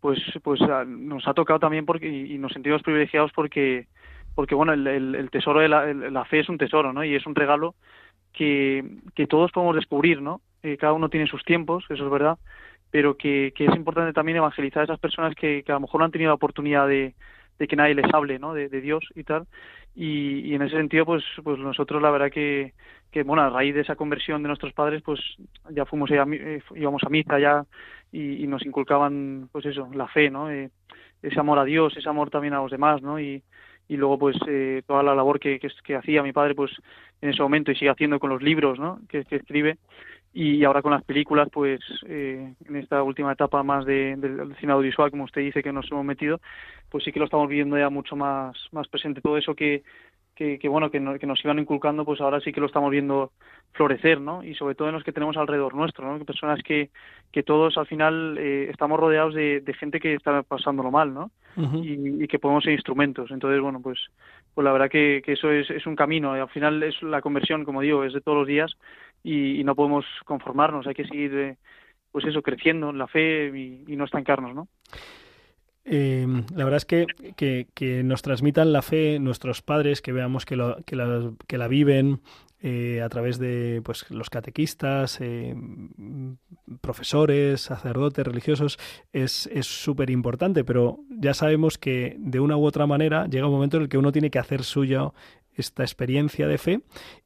[0.00, 3.86] pues pues ah, nos ha tocado también porque y, nos sentimos privilegiados porque
[4.34, 7.26] porque bueno el, el, tesoro de la, la, fe es un tesoro no y es
[7.26, 7.74] un regalo
[8.32, 8.84] que,
[9.14, 12.38] que todos podemos descubrir no eh, cada uno tiene sus tiempos eso es verdad
[12.90, 15.98] pero que, que es importante también evangelizar a esas personas que, que a lo mejor
[15.98, 17.14] no han tenido la oportunidad de,
[17.58, 18.54] de que nadie les hable ¿no?
[18.54, 19.46] de, de Dios y tal.
[19.96, 22.72] Y, y, en ese sentido pues pues nosotros la verdad que,
[23.12, 25.20] que bueno a raíz de esa conversión de nuestros padres pues
[25.70, 27.64] ya fuimos ya, eh, íbamos a misa ya
[28.10, 30.70] y, y, nos inculcaban pues eso la fe no eh,
[31.22, 33.42] ese amor a Dios ese amor también a los demás no y,
[33.88, 36.72] y luego pues eh, toda la labor que, que, que, hacía mi padre pues
[37.20, 39.78] en ese momento y sigue haciendo con los libros no que, que escribe
[40.36, 44.72] y ahora con las películas, pues eh, en esta última etapa más de, del cine
[44.72, 46.40] audiovisual, como usted dice, que nos hemos metido,
[46.90, 49.20] pues sí que lo estamos viendo ya mucho más, más presente.
[49.20, 49.84] Todo eso que,
[50.34, 53.30] que, que bueno, que, que, nos iban inculcando, pues ahora sí que lo estamos viendo
[53.74, 54.42] florecer, ¿no?
[54.42, 56.24] Y sobre todo en los que tenemos alrededor nuestro, ¿no?
[56.24, 56.90] Personas que,
[57.30, 61.30] que todos al final eh, estamos rodeados de, de, gente que está pasándolo mal, ¿no?
[61.80, 63.30] y, y, que podemos ser instrumentos.
[63.30, 64.00] Entonces, bueno, pues,
[64.52, 66.36] pues la verdad que, que eso es, es un camino.
[66.36, 68.76] Y al final es la conversión, como digo, es de todos los días
[69.24, 71.56] y, no podemos conformarnos, hay que seguir, eh,
[72.12, 74.68] pues eso, creciendo en la fe y, no estancarnos, ¿no?
[75.86, 77.06] Eh, la verdad es que,
[77.74, 81.68] que, nos transmitan la fe nuestros padres, que veamos que, lo, que, la, que la
[81.68, 82.20] viven
[82.62, 85.54] eh, a través de pues, los catequistas, eh,
[86.80, 88.78] profesores, sacerdotes, religiosos,
[89.12, 93.76] es súper importante, pero ya sabemos que de una u otra manera llega un momento
[93.76, 95.12] en el que uno tiene que hacer suyo
[95.56, 96.80] esta experiencia de fe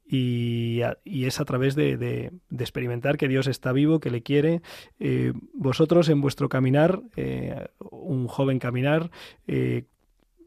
[0.09, 4.63] y, es a través de, experimentar que Dios está vivo, que le quiere.
[4.99, 9.11] Eh, vosotros en vuestro caminar, eh, un joven caminar,
[9.47, 9.85] eh,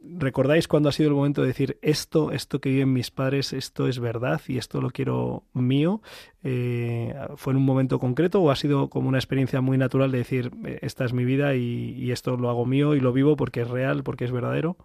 [0.03, 3.87] ¿recordáis cuando ha sido el momento de decir esto, esto que viven mis padres, esto
[3.87, 6.01] es verdad y esto lo quiero mío?
[6.41, 10.51] ¿Fue en un momento concreto o ha sido como una experiencia muy natural de decir
[10.81, 14.01] esta es mi vida y esto lo hago mío y lo vivo porque es real,
[14.01, 14.75] porque es verdadero?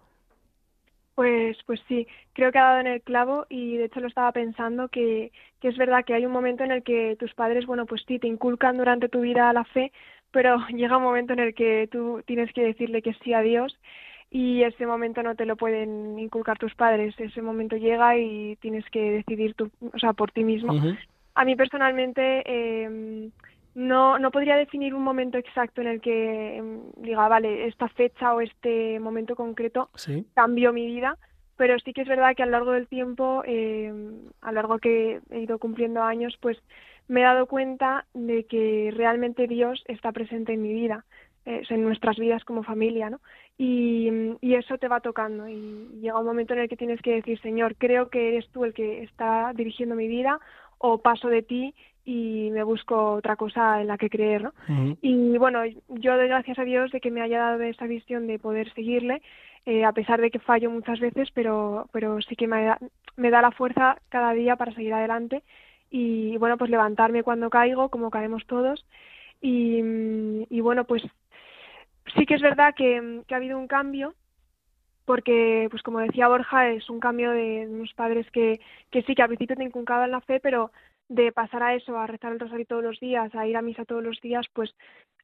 [1.17, 4.31] Pues, pues sí, creo que ha dado en el clavo y de hecho lo estaba
[4.31, 7.87] pensando que, que es verdad que hay un momento en el que tus padres, bueno,
[7.87, 9.91] pues sí, te inculcan durante tu vida la fe,
[10.29, 13.75] pero llega un momento en el que tú tienes que decirle que sí a Dios
[14.29, 18.87] y ese momento no te lo pueden inculcar tus padres, ese momento llega y tienes
[18.91, 20.71] que decidir tú, o sea, por ti mismo.
[20.71, 20.97] Uh -huh.
[21.33, 23.31] A mí personalmente eh,
[23.77, 26.63] no, no podría definir un momento exacto en el que
[26.97, 30.25] diga, vale, esta fecha o este momento concreto ¿Sí?
[30.33, 31.15] cambió mi vida,
[31.57, 33.93] pero sí que es verdad que a lo largo del tiempo, eh,
[34.41, 36.57] a lo largo que he ido cumpliendo años, pues
[37.07, 41.05] me he dado cuenta de que realmente Dios está presente en mi vida,
[41.45, 43.21] eh, en nuestras vidas como familia, ¿no?
[43.59, 44.09] Y,
[44.41, 47.39] y eso te va tocando y llega un momento en el que tienes que decir,
[47.41, 50.39] Señor, creo que eres tú el que está dirigiendo mi vida
[50.77, 51.73] o paso de ti
[52.05, 54.53] y me busco otra cosa en la que creer, ¿no?
[54.69, 54.97] Uh -huh.
[55.01, 55.59] Y bueno,
[55.89, 59.21] yo doy gracias a Dios de que me haya dado esa visión de poder seguirle,
[59.65, 62.77] eh, a pesar de que fallo muchas veces, pero, pero sí que me da,
[63.17, 65.43] me da la fuerza cada día para seguir adelante
[65.89, 68.85] y bueno, pues levantarme cuando caigo, como caemos todos.
[69.41, 69.81] Y,
[70.49, 71.03] y bueno, pues
[72.15, 74.13] sí que es verdad que, que ha habido un cambio,
[75.07, 78.59] porque, pues como decía Borja, es un cambio de unos padres que,
[78.91, 80.69] que sí, que al principio te inculcaban la fe, pero
[81.07, 83.85] de pasar a eso, a rezar el rosario todos los días, a ir a misa
[83.85, 84.75] todos los días, pues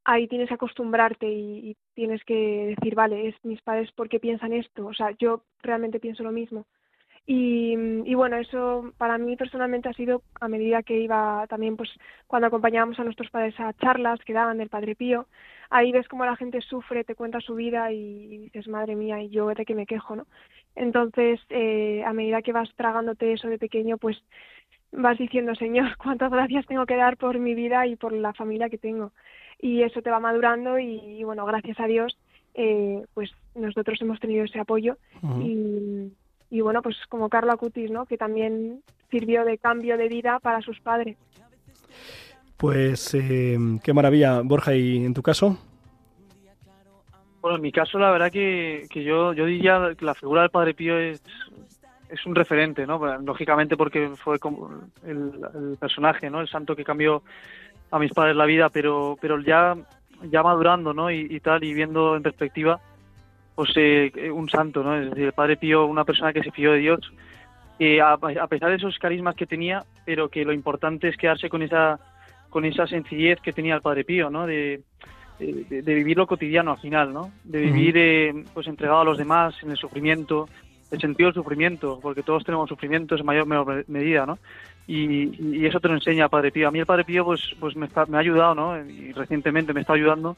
[0.06, 4.54] ahí tienes que acostumbrarte y, y tienes que decir, vale, es mis padres porque piensan
[4.54, 6.66] esto, o sea, yo realmente pienso lo mismo.
[7.26, 11.90] Y, y, bueno, eso para mí personalmente ha sido a medida que iba también, pues
[12.28, 15.28] cuando acompañábamos a nuestros padres a charlas que daban del Padre Pío,
[15.70, 19.30] ahí ves cómo la gente sufre, te cuenta su vida y, dices, madre mía, y
[19.30, 20.28] yo de que me quejo, ¿no?
[20.76, 24.22] Entonces, eh, a medida que vas tragándote eso de pequeño, pues
[24.92, 28.70] vas diciendo, Señor, cuántas gracias tengo que dar por mi vida y por la familia
[28.70, 29.14] que tengo.
[29.60, 32.18] Y eso te va madurando y, y bueno, gracias a Dios,
[32.54, 35.46] eh, pues nosotros hemos tenido ese apoyo uh -huh.
[35.46, 36.14] y
[36.54, 38.06] y bueno, pues como Carlo Acutis, ¿no?
[38.06, 41.18] Que también sirvió de cambio de vida para sus padres.
[42.58, 45.58] Pues eh, qué maravilla, Borja, ¿y en tu caso?
[47.42, 50.52] Bueno, en mi caso la verdad que, que yo, yo diría que la figura del
[50.52, 51.24] Padre Pío es,
[52.08, 53.04] es un referente, ¿no?
[53.22, 54.70] Lógicamente porque fue como
[55.08, 56.40] el, el personaje, ¿no?
[56.40, 57.24] El santo que cambió
[57.90, 59.76] a mis padres la vida, pero, pero ya,
[60.30, 61.10] ya madurando, ¿no?
[61.10, 62.80] Y, y tal, y viendo en perspectiva,
[63.56, 64.96] pues eh, un santo, ¿no?
[64.96, 67.00] Es decir, el Padre Pío, una persona que se fió de Dios,
[67.80, 71.50] eh, a, a, pesar de esos carismas que tenía, pero que lo importante es quedarse
[71.50, 72.00] con esa
[72.50, 74.46] con esa sencillez que tenía el Padre Pío, ¿no?
[74.46, 74.82] De,
[75.40, 77.32] eh, de, de vivir lo cotidiano al final, ¿no?
[77.44, 80.48] De vivir eh, pues entregado a los demás en el sufrimiento,
[80.92, 84.38] el sentido del sufrimiento, porque todos tenemos sufrimientos en mayor o menor medida, ¿no?
[84.86, 86.68] Y, y eso te lo enseña Padre Pío.
[86.68, 88.86] A mí el Padre Pío pues, pues me, está- me ha ayudado, ¿no?
[88.86, 90.36] Y recientemente me está ayudando,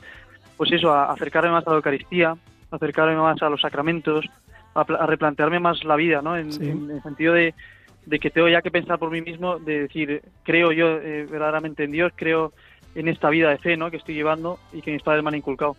[0.55, 2.37] pues eso, a acercarme más a la Eucaristía,
[2.75, 4.25] acercarme más a los sacramentos,
[4.73, 6.37] a, pla- a replantearme más la vida, ¿no?
[6.37, 6.69] En, Sí.
[6.69, 7.53] en el sentido de,
[8.05, 11.83] de que tengo ya que pensar por mí mismo, de decir, creo yo eh, verdaderamente
[11.83, 12.53] en Dios, creo
[12.93, 13.89] en esta vida de fe, ¿no?
[13.91, 15.75] Que estoy llevando y que mis padres me han inculcado.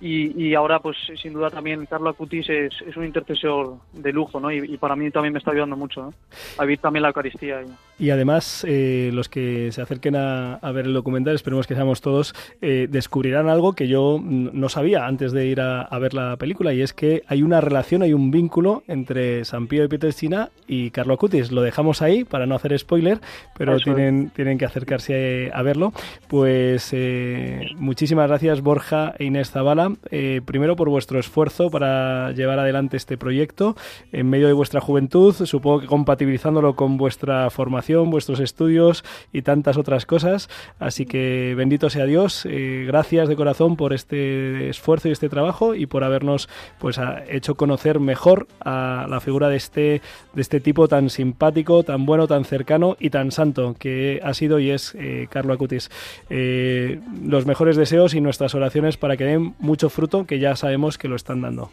[0.00, 4.38] Y, y ahora, pues sin duda también Carlo Acutis es, es un intercesor de lujo,
[4.40, 4.52] ¿no?
[4.52, 6.14] Y, y para mí también me está ayudando mucho, ¿no?
[6.58, 7.62] A vivir también la Eucaristía.
[7.62, 11.74] y- Y además, eh, los que se acerquen a, a ver el documental, esperemos que
[11.74, 16.12] seamos todos, eh, descubrirán algo que yo no sabía antes de ir a, a ver
[16.12, 19.88] la película, y es que hay una relación, hay un vínculo entre San Pío de
[19.88, 21.50] Pietrelcina y Carlo Acutis.
[21.52, 23.18] Lo dejamos ahí para no hacer spoiler,
[23.56, 23.96] pero Eso es.
[23.96, 25.92] tienen, tienen que acercarse a verlo.
[26.28, 32.58] Pues eh, muchísimas gracias Borja e Inés Zavala, eh, primero por vuestro esfuerzo para llevar
[32.58, 33.76] adelante este proyecto
[34.12, 39.76] en medio de vuestra juventud, supongo que compatibilizándolo con vuestra formación, vuestros estudios y tantas
[39.76, 40.48] otras cosas.
[40.78, 45.74] Así que bendito sea Dios, eh, gracias de corazón por este esfuerzo y este trabajo
[45.74, 50.00] y por habernos pues a- hecho conocer mejor a la figura de este
[50.34, 54.58] de este tipo tan simpático, tan bueno, tan cercano y tan santo que ha sido
[54.58, 55.90] y es eh, Carlo Acutis.
[56.30, 60.98] Eh, los mejores deseos y nuestras oraciones para que den mucho fruto, que ya sabemos
[60.98, 61.70] que lo están dando.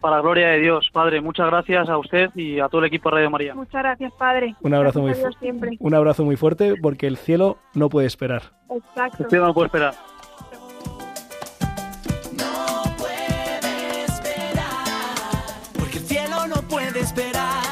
[0.00, 3.08] Para la gloria de Dios, Padre, muchas gracias a usted y a todo el equipo
[3.08, 3.54] de Radio María.
[3.54, 4.54] Muchas gracias, Padre.
[4.60, 5.76] Un abrazo muy Gracias siempre.
[5.80, 8.42] Un abrazo muy fuerte porque el cielo no puede esperar.
[8.70, 9.22] Exacto.
[9.22, 9.94] Usted no puede esperar.
[15.78, 17.65] Porque el cielo no puede esperar.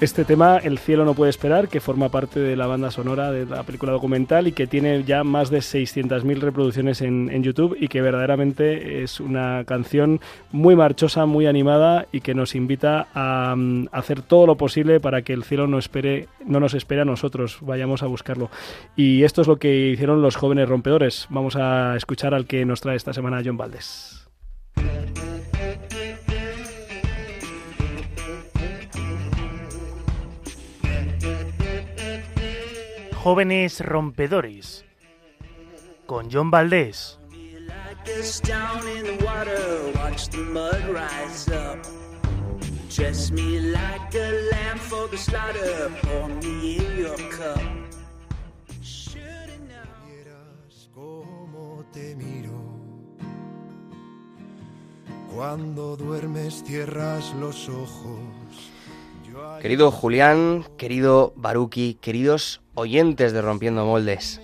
[0.00, 3.46] Este tema, El cielo no puede esperar, que forma parte de la banda sonora de
[3.46, 8.02] la película documental y que tiene ya más de 600.000 reproducciones en, YouTube y que
[8.02, 14.20] verdaderamente es una canción muy marchosa, muy animada y que nos invita a, mm, hacer
[14.20, 18.02] todo lo posible para que el cielo no, espere, no nos espere a nosotros, vayamos
[18.02, 18.50] a buscarlo.
[18.96, 21.28] Y esto es lo que hicieron los jóvenes rompedores.
[21.30, 24.28] Vamos a escuchar al que nos trae esta semana John Valdés.
[46.98, 47.62] Your cup.
[48.82, 49.88] Should've known.
[50.06, 52.60] Vieras cómo te miro.
[55.34, 58.73] Cuando duermes cierras los ojos.
[59.60, 64.40] Querido Julián, querido Baruki, queridos oyentes de Rompiendo Moldes.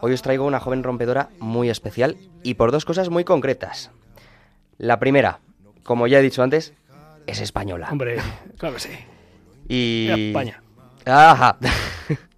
[0.00, 3.90] Hoy os traigo una joven rompedora muy especial y por dos cosas muy concretas.
[4.78, 5.40] La primera,
[5.82, 6.72] como ya he dicho antes,
[7.26, 7.88] es española.
[7.90, 8.18] Hombre,
[8.58, 8.90] claro que sí.
[9.68, 10.28] Y...
[10.28, 10.62] España.
[11.04, 11.58] Ajá.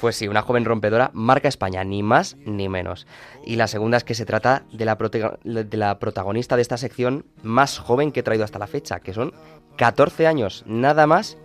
[0.00, 3.06] Pues sí, una joven rompedora, marca España, ni más ni menos.
[3.44, 8.12] Y la segunda es que se trata de la, protagonista de esta sección más joven
[8.12, 9.32] que he traído hasta la fecha, que son
[9.76, 11.38] 14 años, nada más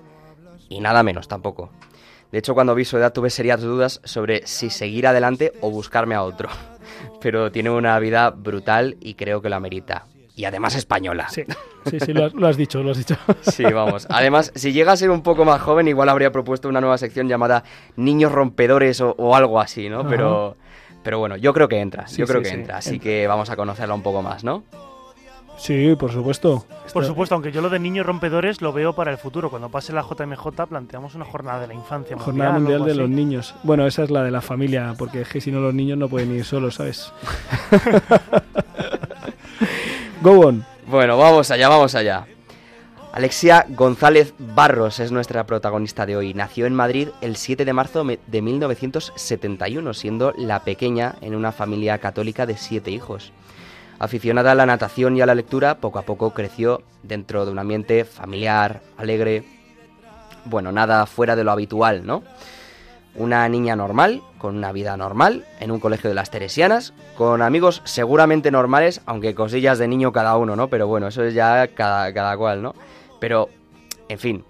[0.68, 1.72] y nada menos tampoco.
[2.32, 6.16] De hecho, cuando vi su edad tuve serias dudas sobre si seguir adelante o buscarme
[6.16, 6.50] a otro.
[7.22, 10.08] Pero tiene una vida brutal y creo que la merita.
[10.36, 11.28] Y además española.
[11.30, 11.44] Sí,
[11.90, 13.16] sí, sí, lo has, lo has dicho, lo has dicho.
[13.42, 14.08] Sí, vamos.
[14.10, 17.28] Además, si llega a ser un poco más joven, igual habría propuesto una nueva sección
[17.28, 17.64] llamada
[17.96, 20.08] Niños Rompedores o, o algo así, ¿no?
[20.08, 20.56] Pero,
[21.04, 22.08] pero bueno, yo creo que entra.
[22.08, 22.78] Sí, yo creo sí, que sí, entra.
[22.78, 23.04] Así entra.
[23.04, 24.64] que vamos a conocerla un poco más, ¿no?
[25.58, 26.66] Sí, por supuesto.
[26.92, 29.52] Por supuesto, aunque yo lo de niños rompedores lo veo para el futuro.
[29.52, 32.80] Cuando pase la JMJ planteamos una jornada de la infancia Jornada mundial.
[32.80, 33.00] Mundial de así.
[33.00, 33.56] los Niños.
[33.62, 36.10] Bueno, esa es la de la familia, porque es que si no los niños no
[36.10, 37.14] pueden ir solos, ¿sabes?
[40.22, 40.64] Go on.
[40.86, 42.28] Bueno, vamos allá, vamos allá.
[43.12, 46.36] Alexia González Barros es nuestra protagonista de hoy.
[46.36, 51.98] Nació en Madrid el 7 de marzo de 1971, siendo la pequeña en una familia
[51.98, 53.32] católica de siete hijos.
[53.98, 57.58] Aficionada a la natación y a la lectura, poco a poco creció dentro de un
[57.58, 59.44] ambiente familiar, alegre,
[60.46, 62.22] bueno, nada fuera de lo habitual, ¿no?
[63.16, 67.82] Una niña normal, con una vida normal, en un colegio de las Teresianas, con amigos
[67.84, 70.70] seguramente normales, aunque cosillas de niño cada uno, ¿no?
[70.70, 72.74] Pero bueno, eso es ya cada, cada cual, ¿no?
[73.20, 73.50] Pero,
[74.08, 74.46] en fin,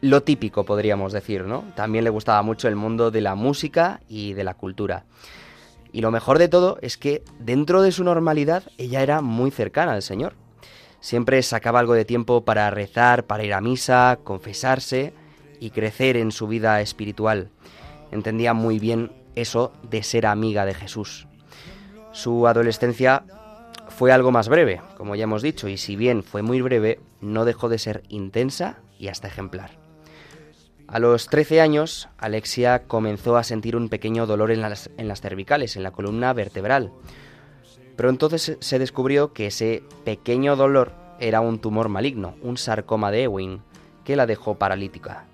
[0.00, 1.64] lo típico podríamos decir, ¿no?
[1.74, 5.04] También le gustaba mucho el mundo de la música y de la cultura.
[5.92, 9.92] Y lo mejor de todo es que dentro de su normalidad ella era muy cercana
[9.92, 10.34] al Señor.
[11.00, 15.12] Siempre sacaba algo de tiempo para rezar, para ir a misa, confesarse
[15.60, 17.50] y crecer en su vida espiritual.
[18.12, 21.26] Entendía muy bien eso de ser amiga de Jesús.
[22.12, 23.24] Su adolescencia
[23.88, 27.44] fue algo más breve, como ya hemos dicho, y si bien fue muy breve, no
[27.44, 29.70] dejó de ser intensa y hasta ejemplar.
[30.88, 35.22] A los 13 años, Alexia comenzó a sentir un pequeño dolor en las, en las
[35.22, 36.92] cervicales, en la columna vertebral.
[37.96, 43.22] Pero entonces se descubrió que ese pequeño dolor era un tumor maligno, un sarcoma de
[43.22, 43.62] Ewing,
[44.04, 45.24] que la dejó paralítica.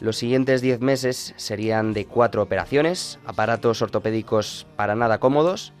[0.00, 5.72] Los siguientes 10 meses serían de cuatro operaciones, aparatos ortopédicos para nada cómodos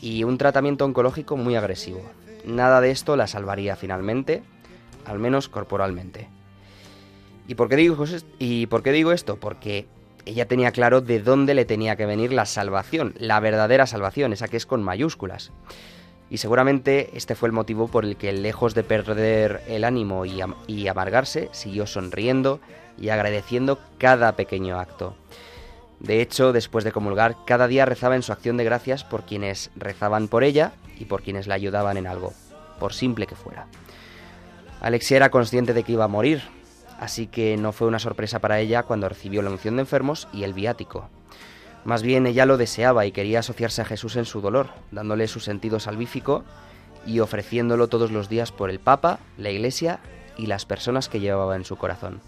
[0.00, 2.00] y un tratamiento oncológico muy agresivo.
[2.44, 4.44] Nada de esto la salvaría finalmente,
[5.04, 6.28] al menos corporalmente.
[7.48, 8.04] ¿Y por qué digo,
[8.38, 9.36] y por qué digo esto?
[9.36, 9.86] Porque
[10.26, 14.48] ella tenía claro de dónde le tenía que venir la salvación, la verdadera salvación, esa
[14.48, 15.52] que es con mayúsculas.
[16.28, 20.88] Y seguramente este fue el motivo por el que, lejos de perder el ánimo y,
[20.88, 22.60] amargarse, siguió sonriendo
[22.98, 25.14] y agradeciendo cada pequeño acto.
[26.00, 29.70] De hecho, después de comulgar, cada día rezaba en su acción de gracias por quienes
[29.76, 32.32] rezaban por ella y por quienes la ayudaban en algo,
[32.80, 33.66] por simple que fuera.
[34.80, 36.42] Alexia era consciente de que iba a morir,
[36.98, 40.42] así que no fue una sorpresa para ella cuando recibió la unción de enfermos y
[40.42, 41.08] el viático.
[41.86, 45.38] Más bien ella lo deseaba y quería asociarse a Jesús en su dolor, dándole su
[45.38, 46.42] sentido salvífico
[47.06, 50.00] y ofreciéndolo todos los días por el Papa, la Iglesia
[50.36, 52.20] y las personas que llevaba en su corazón.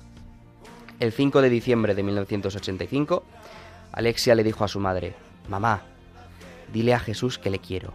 [1.01, 3.25] El 5 de diciembre de 1985,
[3.91, 5.17] Alexia le dijo a su madre,
[5.49, 5.83] Mamá,
[6.73, 7.95] dile a Jesús que le quiero.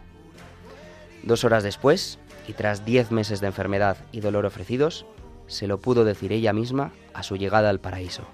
[1.24, 5.06] Dos horas después, y tras diez meses de enfermedad y dolor ofrecidos,
[5.48, 8.28] se lo pudo decir ella misma a su llegada al paraíso.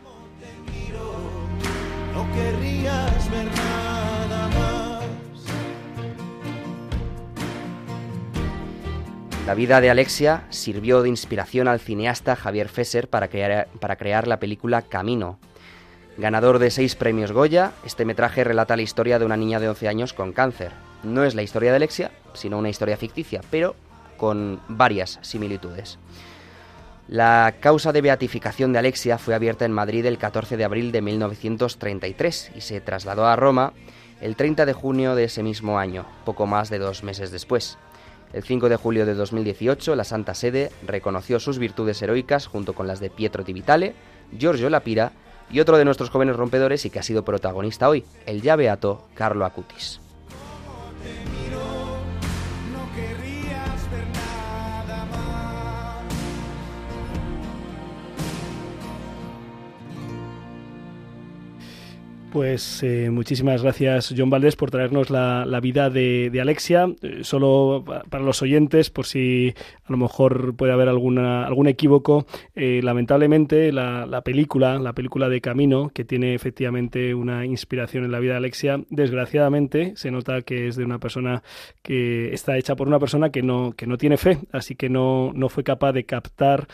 [9.50, 14.28] La vida de Alexia sirvió de inspiración al cineasta Javier Fesser para crear, para crear
[14.28, 15.40] la película Camino.
[16.20, 19.88] Ganador de seis premios Goya, este metraje relata la historia de una niña de 11
[19.88, 20.72] años con cáncer.
[21.02, 23.76] No es la historia de Alexia, sino una historia ficticia, pero
[24.18, 25.98] con varias similitudes.
[27.10, 31.02] La causa de beatificación de Alexia fue abierta en Madrid el 14 de abril de
[31.02, 33.74] 1933 y se trasladó a Roma
[34.22, 37.80] el 30 de junio de ese mismo año, poco más de dos meses después.
[38.32, 42.86] El 5 de julio de 2018, la Santa Sede reconoció sus virtudes heroicas junto con
[42.86, 43.96] las de Pietro Di Vitale,
[44.38, 45.12] Giorgio Lapira
[45.50, 49.08] y otro de nuestros jóvenes rompedores y que ha sido protagonista hoy, el ya beato
[49.16, 50.00] Carlo Acutis.
[62.32, 66.88] Pues eh, muchísimas gracias, John Valdés, por traernos la, vida de, Alexia.
[67.02, 72.28] Eh, solo para los oyentes, por si a lo mejor puede haber alguna, algún equívoco,
[72.56, 78.12] eh, lamentablemente la, la, película, la película de Camino, que tiene efectivamente una inspiración en
[78.12, 81.42] la vida de Alexia, desgraciadamente se nota que es de una persona
[81.82, 85.32] que está hecha por una persona que no, que no tiene fe, así que no,
[85.34, 86.68] no fue capaz de captar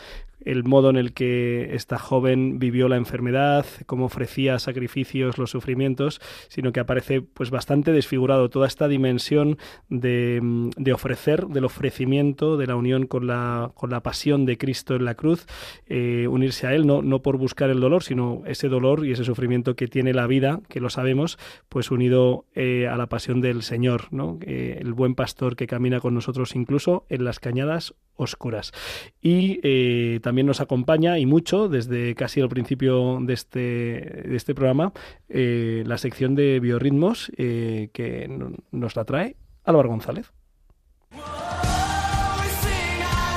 [0.46, 6.20] el modo en el que esta joven vivió la enfermedad, cómo ofrecía sacrificios, los sufrimientos,
[6.48, 10.40] sino que aparece pues bastante desfigurado toda esta dimensión de,
[10.76, 15.04] de ofrecer, del ofrecimiento, de la unión con la, con la pasión de Cristo en
[15.04, 15.46] la cruz,
[15.86, 19.24] eh, unirse a Él, no, no por buscar el dolor, sino ese dolor y ese
[19.24, 21.38] sufrimiento que tiene la vida, que lo sabemos,
[21.68, 24.38] pues unido eh, a la pasión del Señor, ¿no?
[24.42, 28.72] Eh, el buen pastor que camina con nosotros incluso en las cañadas oscuras.
[29.20, 34.54] Y eh, también nos acompaña, y mucho, desde casi el principio de este, de este
[34.54, 34.92] programa,
[35.30, 38.28] eh, la sección de biorritmos eh, que
[38.70, 40.30] nos la trae Álvaro González.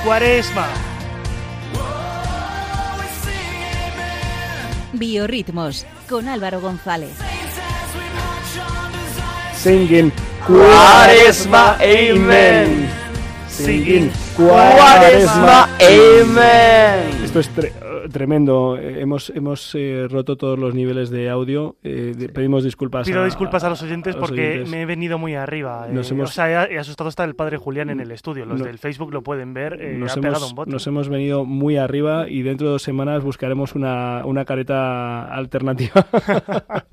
[0.04, 0.66] Cuaresma.
[4.92, 7.16] Biorritmos con Álvaro González.
[9.54, 10.12] Singing
[10.46, 13.09] Cuaresma, Amen.
[14.36, 17.24] Cuaresma, Amen.
[17.24, 17.48] Esto es
[18.08, 18.76] tremendo.
[18.76, 21.76] Eh, hemos, hemos eh, roto todos los niveles de audio.
[21.82, 23.06] Eh, pedimos disculpas.
[23.06, 25.86] Pido disculpas a los oyentes porque me he venido muy arriba.
[25.90, 26.30] Nos hemos...
[26.30, 28.46] O sea, he, asustado hasta el padre Julián en el estudio.
[28.46, 29.78] Los del Facebook lo pueden ver.
[29.98, 34.44] nos, hemos, nos hemos venido muy arriba y dentro de dos semanas buscaremos una, una
[34.44, 36.06] careta alternativa.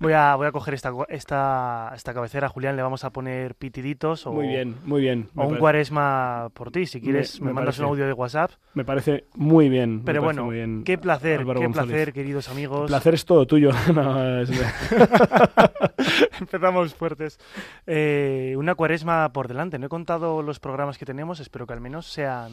[0.00, 4.26] Voy a, voy a coger esta, esta, esta cabecera, Julián, le vamos a poner pitiditos
[4.26, 5.28] o, Muy bien, muy bien.
[5.36, 6.86] o un pare- cuaresma por ti.
[6.86, 7.92] Si quieres, me, me mandas un parece.
[7.92, 8.50] audio de WhatsApp.
[8.74, 10.02] Me parece muy bien.
[10.04, 10.84] Pero parece bueno, muy bien.
[10.84, 11.90] qué placer, Álvaro qué González.
[11.90, 12.82] placer, queridos amigos.
[12.82, 13.70] El placer es todo tuyo.
[13.94, 14.50] No, es-
[16.40, 17.38] Empezamos fuertes.
[17.86, 19.78] Eh, una cuaresma por delante.
[19.78, 22.52] No he contado los programas que tenemos, espero que al menos sean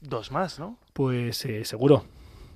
[0.00, 0.78] dos más, ¿no?
[0.92, 2.04] Pues eh, seguro,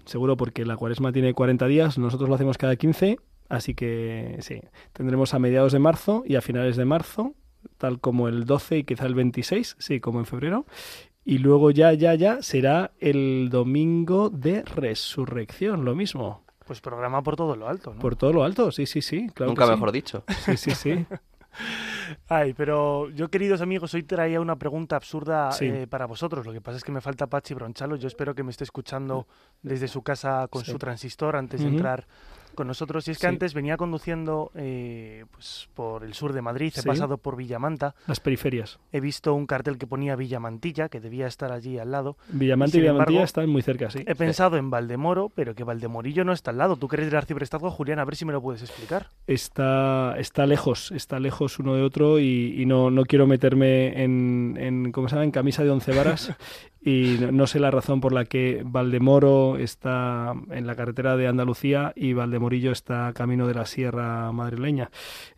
[0.04, 4.60] seguro porque la cuaresma tiene 40 días, nosotros lo hacemos cada 15, así que sí,
[4.92, 7.34] tendremos a mediados de marzo y a finales de marzo,
[7.78, 10.66] tal como el 12 y quizá el 26, sí, como en febrero.
[11.24, 16.44] Y luego ya, ya, ya será el domingo de resurrección, lo mismo.
[16.66, 18.00] Pues programa por todo lo alto, ¿no?
[18.00, 19.28] Por todo lo alto, sí, sí, sí.
[19.34, 19.74] Claro Nunca que sí.
[19.74, 20.24] mejor dicho.
[20.44, 21.06] Sí, sí, sí.
[22.28, 25.66] Ay, pero yo, queridos amigos, hoy traía una pregunta absurda Sí.
[25.66, 26.46] eh, para vosotros.
[26.46, 27.96] Lo que pasa es que me falta Pachi Bronchalo.
[27.96, 29.26] Yo espero que me esté escuchando
[29.62, 30.70] desde su casa con Sí.
[30.72, 32.06] su transistor antes de entrar
[32.60, 33.08] con nosotros.
[33.08, 33.26] Y es que Sí.
[33.26, 36.86] antes venía conduciendo eh, pues, por el sur de Madrid, he Sí.
[36.86, 38.78] pasado por Villamanta, Las periferias.
[38.92, 42.18] he visto un cartel que ponía Villamantilla, que debía estar allí al lado.
[42.28, 44.04] Villamante y, Villamantilla embargo, están muy cerca, sí.
[44.06, 46.76] He pensado en Valdemoro, pero que Valdemorillo no está al lado.
[46.76, 49.08] Tú que eres del arciprestazgo, Julián, a ver si me lo puedes explicar.
[49.26, 54.56] está, está lejos, está lejos uno de otro y, y no, no quiero meterme en,
[54.58, 55.24] en, ¿cómo se llama?
[55.24, 56.34] en camisa de once varas
[56.82, 61.92] y no, sé la razón por la que Valdemoro está en la carretera de Andalucía
[61.94, 64.90] y Valdemorillo está camino de la sierra madrileña.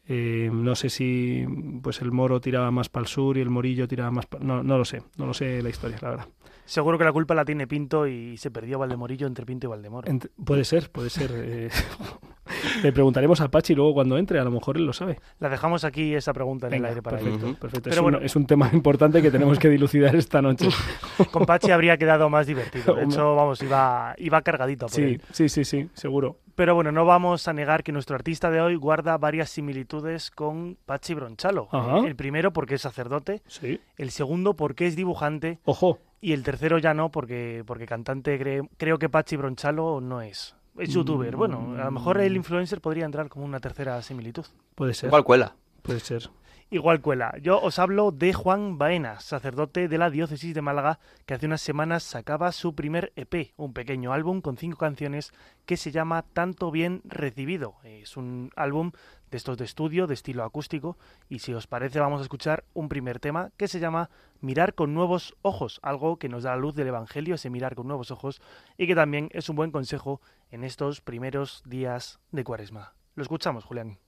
[0.06, 1.44] Eh, no sé si
[1.82, 4.44] pues el Moro tiraba más para el sur y el Morillo tiraba más para...
[4.44, 6.28] No, no lo sé, no lo sé la historia, la verdad.
[6.72, 10.10] Seguro que la culpa la tiene Pinto y se perdió Valdemorillo entre Pinto y Valdemoro.
[10.10, 11.30] Ent- puede ser, puede ser.
[11.34, 11.68] eh,
[12.82, 15.20] Le preguntaremos a Pachi luego cuando entre, a lo mejor él lo sabe.
[15.38, 17.56] La dejamos aquí esa pregunta en el aire para perfecto, él.
[17.56, 17.82] perfecto.
[17.90, 18.18] Pero es, bueno.
[18.18, 20.68] un, es un tema importante que tenemos que dilucidar esta noche.
[21.30, 22.94] Con Pachi habría quedado más divertido.
[22.94, 24.86] De hecho, vamos, iba, iba cargadito.
[24.86, 25.22] por Sí, él.
[25.30, 26.38] sí, sí, sí, seguro.
[26.54, 30.78] Pero bueno, no vamos a negar que nuestro artista de hoy guarda varias similitudes con
[30.86, 31.68] Pachi Bronchalo.
[31.70, 31.98] Ajá.
[32.06, 33.78] El primero porque es sacerdote, Sí.
[33.98, 38.66] el segundo porque es dibujante Ojo, y el tercero ya no porque, porque cantante cre-
[38.78, 40.56] creo que Pachi Bronchalo no es.
[40.78, 41.36] Es youtuber.
[41.36, 44.46] Bueno, a lo mejor el influencer podría entrar como una tercera similitud.
[44.74, 45.08] puede ser.
[45.08, 45.54] Igual cuela.
[45.82, 46.30] Puede ser.
[46.70, 47.34] Igual cuela.
[47.42, 51.60] Yo os hablo de Juan Baena, sacerdote de la diócesis de Málaga, que hace unas
[51.60, 55.32] semanas sacaba su primer EP, un pequeño álbum con cinco canciones
[55.66, 57.74] que se llama Tanto Bien Recibido.
[57.84, 58.92] Es un álbum
[59.32, 60.96] de estos de estudio, de estilo acústico,
[61.28, 64.10] y si os parece vamos a escuchar un primer tema que se llama
[64.42, 67.88] Mirar con nuevos ojos, algo que nos da la luz del Evangelio, ese mirar con
[67.88, 68.42] nuevos ojos,
[68.76, 70.20] y que también es un buen consejo
[70.50, 72.92] en estos primeros días de Cuaresma.
[73.14, 73.98] Lo escuchamos, Julián.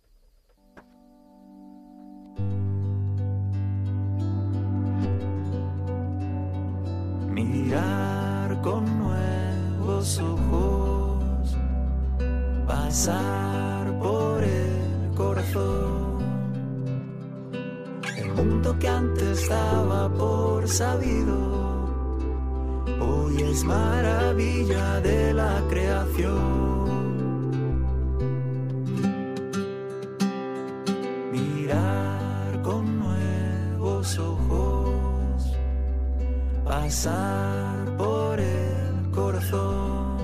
[7.35, 11.57] mirar con nuevos ojos,
[12.67, 13.84] pasar
[18.17, 21.37] El mundo que antes daba por sabido,
[22.99, 26.85] hoy es maravilla de la creación.
[31.31, 35.59] Mirar con nuevos ojos
[36.65, 40.17] pasar por el corazón.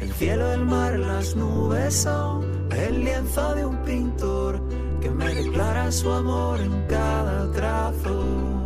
[0.00, 4.60] El cielo, el mar, las nubes son el lienzo de un pintor
[5.00, 8.57] que me declara su amor en cada trazo.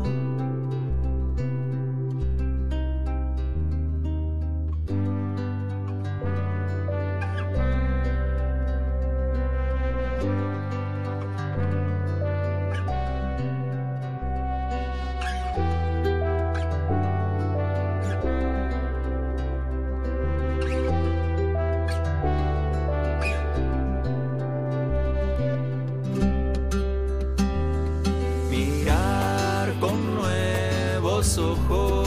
[31.38, 32.06] Ojos,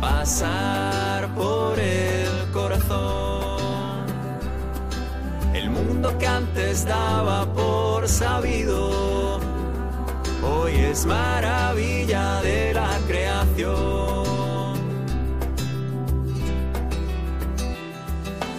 [0.00, 4.06] pasar por el corazón.
[5.54, 9.40] El mundo que antes daba por sabido,
[10.42, 14.72] hoy es maravilla de la creación.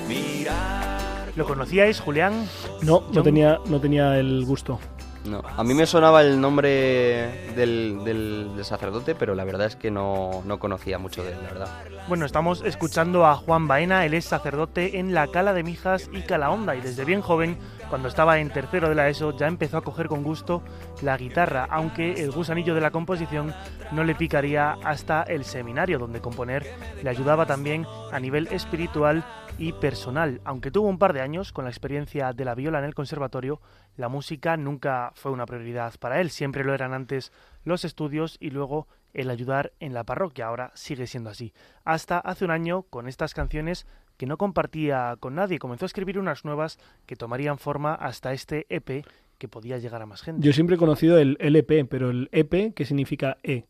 [0.08, 2.48] Mirar ¿Lo conocíais, Julián?
[2.82, 4.80] No, no tenía, no tenía el gusto.
[5.26, 9.90] No, a mí me sonaba el nombre del, del- sacerdote, pero la verdad es que
[9.92, 11.68] no, no conocía mucho de él, la verdad.
[12.08, 16.22] Bueno, estamos escuchando a Juan Baena, él es sacerdote en la Cala de Mijas y
[16.22, 17.58] Calahonda y desde bien joven
[17.90, 20.62] cuando estaba en tercero de la ESO ya empezó a coger con gusto
[21.02, 23.54] la guitarra, aunque el gusanillo de la composición
[23.92, 26.66] no le picaría hasta el seminario, donde componer
[27.02, 29.24] le ayudaba también a nivel espiritual
[29.58, 30.42] y personal.
[30.46, 33.62] Aunque tuvo un par de años con la experiencia de la viola en el conservatorio,
[33.96, 37.32] la música nunca fue una prioridad para él, siempre lo eran antes
[37.64, 41.54] los estudios y luego el ayudar en la parroquia, ahora sigue siendo así.
[41.84, 43.86] Hasta hace un año, con estas canciones
[44.18, 48.66] que no compartía con nadie, comenzó a escribir unas nuevas que tomarían forma hasta este
[48.70, 49.06] EP
[49.38, 50.46] que podía llegar a más gente.
[50.46, 53.66] Yo siempre he conocido el LP, pero el EP, ¿qué significa E?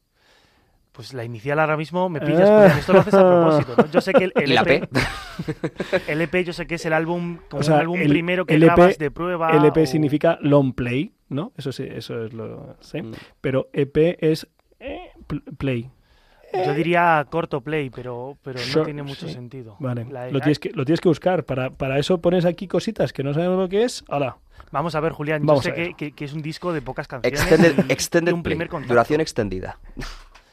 [0.94, 3.74] Pues la inicial ahora mismo me pillas, Julián, esto lo haces a propósito.
[3.78, 3.91] ¿no?
[3.91, 4.89] Yo sé que el, el ¿Y la EP, P?
[6.08, 8.46] el EP yo sé que es el álbum, como O sea, un álbum el- primero
[8.46, 9.50] que el EP grabas de prueba.
[9.58, 11.52] LP o- significa long play, ¿no?
[11.58, 13.02] Eso sí, eso es lo sé.
[13.02, 13.12] Mm.
[13.41, 14.48] Pero EP es
[14.80, 15.89] eh, pl- play.
[16.54, 19.34] Yo diría corto play, pero, pero no Short, tiene mucho sí.
[19.34, 19.76] sentido.
[19.80, 21.44] Vale, La- lo tienes que lo tienes que buscar.
[21.46, 24.06] Para, para eso pones aquí cositas que no sabemos lo que es.
[24.10, 24.38] Hola.
[24.72, 25.88] Vamos a ver, Julián, yo Vamos sé a ver.
[25.88, 28.56] que, que- que es un disco de pocas canciones Extended, y- y extended un play.
[28.56, 28.88] primer.
[28.88, 29.80] Duración extendida.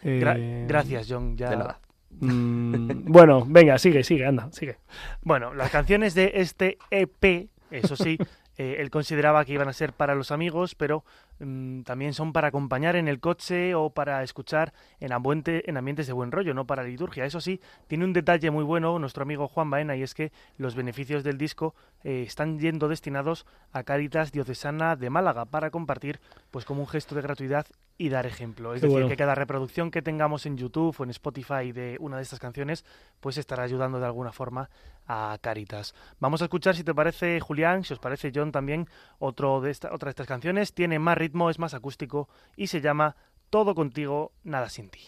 [0.03, 1.37] Gra- Eh, Gracias, John.
[1.37, 1.51] Ya...
[1.51, 1.79] De nada.
[2.21, 4.79] mm, bueno, venga, sigue, sigue, anda, sigue.
[5.23, 8.19] Bueno, las canciones de este EP, eso sí,
[8.59, 11.05] eh, él consideraba que iban a ser para los amigos, pero
[11.41, 16.13] también son para acompañar en el coche o para escuchar en, ambiente- en ambientes de
[16.13, 17.25] buen rollo, no para liturgia.
[17.25, 20.75] Eso sí, tiene un detalle muy bueno nuestro amigo Juan Baena y es que los
[20.75, 21.75] beneficios del disco
[22.05, 26.21] eh, están yendo destinados a Caritas Diocesana de Málaga para compartir,
[26.51, 27.67] pues como un gesto de gratuidad
[27.97, 28.73] y dar ejemplo.
[28.75, 29.09] Es Qué decir, bueno.
[29.09, 32.85] que cada reproducción que tengamos en YouTube o en Spotify de una de estas canciones,
[33.21, 34.71] pues estará ayudando de alguna forma
[35.07, 35.95] a Caritas.
[36.19, 38.89] Vamos a escuchar, si te parece, Julián, si os parece, John, también
[39.19, 40.73] otro de esta, otra de estas canciones.
[40.73, 43.15] Tiene más ritmo, es más acústico y se llama
[43.51, 45.01] Todo contigo, nada sin ti.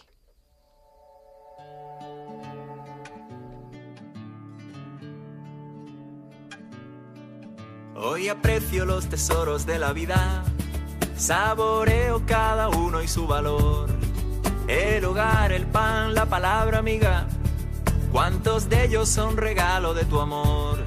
[7.95, 10.43] Hoy aprecio los tesoros de la vida,
[11.15, 13.89] saboreo cada uno y su valor.
[14.67, 17.27] El hogar, el pan, la palabra amiga,
[18.11, 20.79] cuántos de ellos son regalo de tu amor.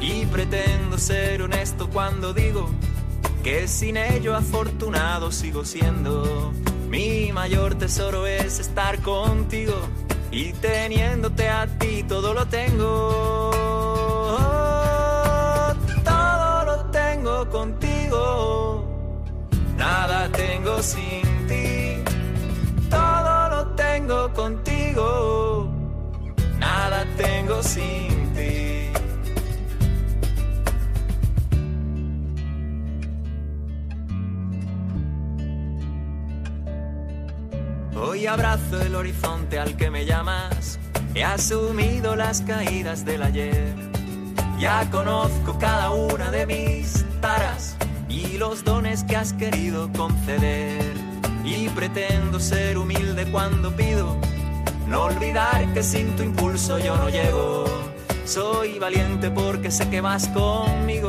[0.00, 2.68] Y pretendo ser honesto cuando digo
[3.44, 6.50] que sin ello afortunado sigo siendo.
[6.88, 9.74] Mi mayor tesoro es estar contigo
[10.30, 13.50] y teniéndote a ti todo lo tengo.
[16.02, 18.84] Todo lo tengo contigo,
[19.76, 22.02] nada tengo sin ti.
[22.88, 25.68] Todo lo tengo contigo,
[26.58, 28.23] nada tengo sin ti.
[37.96, 40.80] Hoy abrazo el horizonte al que me llamas.
[41.14, 43.74] He asumido las caídas del ayer.
[44.58, 47.76] Ya conozco cada una de mis taras
[48.08, 50.92] y los dones que has querido conceder.
[51.44, 54.16] Y pretendo ser humilde cuando pido.
[54.88, 57.64] No olvidar que sin tu impulso yo no llego.
[58.24, 61.08] Soy valiente porque sé que vas conmigo.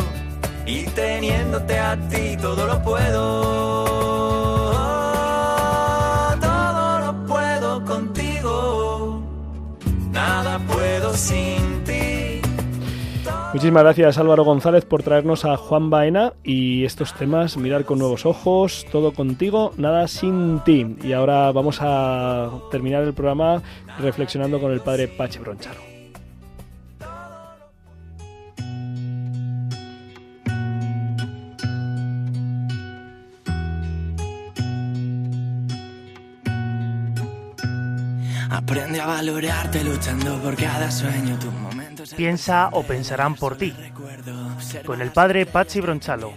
[0.67, 3.74] Y teniéndote a ti todo lo puedo.
[11.15, 12.41] Sin ti.
[13.53, 18.25] Muchísimas gracias Álvaro González por traernos a Juan Baena y estos temas, mirar con nuevos
[18.25, 20.97] ojos, todo contigo, nada sin ti.
[21.01, 23.61] Y ahora vamos a terminar el programa
[23.97, 25.94] reflexionando con el padre Pache Broncharo.
[38.49, 41.37] Aprende a valorarte luchando por cada sueño.
[41.39, 43.73] Tu momento es el Piensa o pensarán por ti.
[44.85, 46.33] Con el padre Pachi Bronchalo.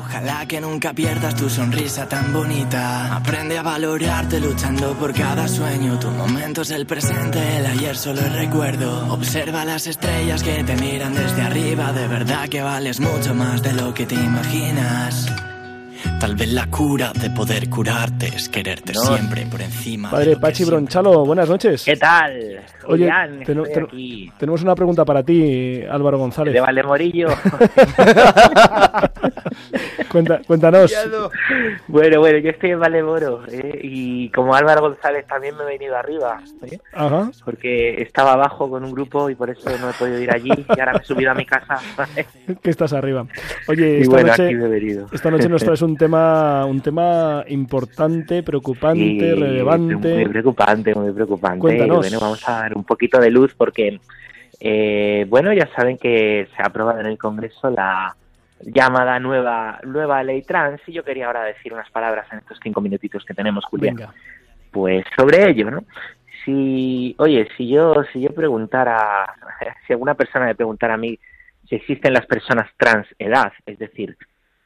[0.00, 3.16] Ojalá que nunca pierdas tu sonrisa tan bonita.
[3.16, 5.98] Aprende a valorarte luchando por cada sueño.
[5.98, 9.12] Tu momento es el presente, el ayer solo es recuerdo.
[9.12, 11.92] Observa las estrellas que te miran desde arriba.
[11.92, 15.26] De verdad que vales mucho más de lo que te imaginas.
[16.22, 20.08] Tal vez la cura de poder curarte es quererte siempre por encima.
[20.08, 21.84] Padre Pachi Bronchalo, buenas noches.
[21.84, 22.30] ¿Qué tal?
[22.40, 24.32] Oye, Julián, estoy teno- aquí.
[24.38, 26.54] tenemos una pregunta para ti, Álvaro González.
[26.54, 27.26] De Valdemorillo.
[30.12, 30.94] Cuenta- cuéntanos.
[31.88, 33.80] bueno, bueno, yo estoy en Valdemoro ¿eh?
[33.82, 36.40] y como Álvaro González también me he venido arriba.
[36.70, 36.78] ¿eh?
[36.92, 37.30] Ajá.
[37.44, 40.80] Porque estaba abajo con un grupo y por eso no he podido ir allí y
[40.80, 41.78] ahora me he subido a mi casa.
[42.62, 43.26] que estás arriba.
[43.68, 45.06] Oye, y esta, bueno, noche, aquí me he venido.
[45.12, 50.14] esta noche nos traes un tema, un tema importante, preocupante, Y relevante.
[50.14, 51.58] Muy preocupante, muy preocupante.
[51.58, 51.98] Cuéntanos.
[51.98, 54.00] Bueno, vamos a dar un poquito de luz porque,
[54.60, 58.14] eh, bueno, ya saben que se ha aprobado en el Congreso la,
[58.64, 62.80] llamada nueva nueva ley trans y yo quería ahora decir unas palabras en estos cinco
[62.80, 63.96] minutitos que tenemos, Julián.
[63.96, 64.14] Venga.
[64.70, 65.84] Pues sobre ello, ¿no?
[66.44, 69.34] Si, oye, si yo si yo preguntara,
[69.86, 71.18] si alguna persona me preguntara a mí
[71.68, 74.16] si existen las personas trans edad, es decir,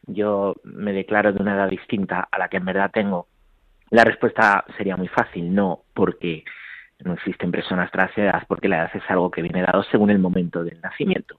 [0.06, 3.26] yo me declaro de una edad distinta a la que en verdad tengo,
[3.90, 6.44] la respuesta sería muy fácil, no, porque
[7.04, 10.18] no existen personas trans edad, porque la edad es algo que viene dado según el
[10.18, 11.38] momento del nacimiento.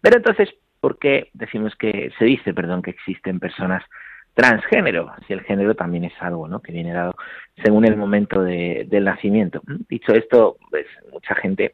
[0.00, 0.50] Pero entonces,
[0.80, 3.82] ¿por qué decimos que se dice, perdón, que existen personas
[4.34, 5.12] transgénero?
[5.26, 6.60] Si el género también es algo, ¿no?
[6.60, 7.16] Que viene dado
[7.64, 9.62] según el momento de, del nacimiento.
[9.88, 11.72] Dicho esto, pues mucha gente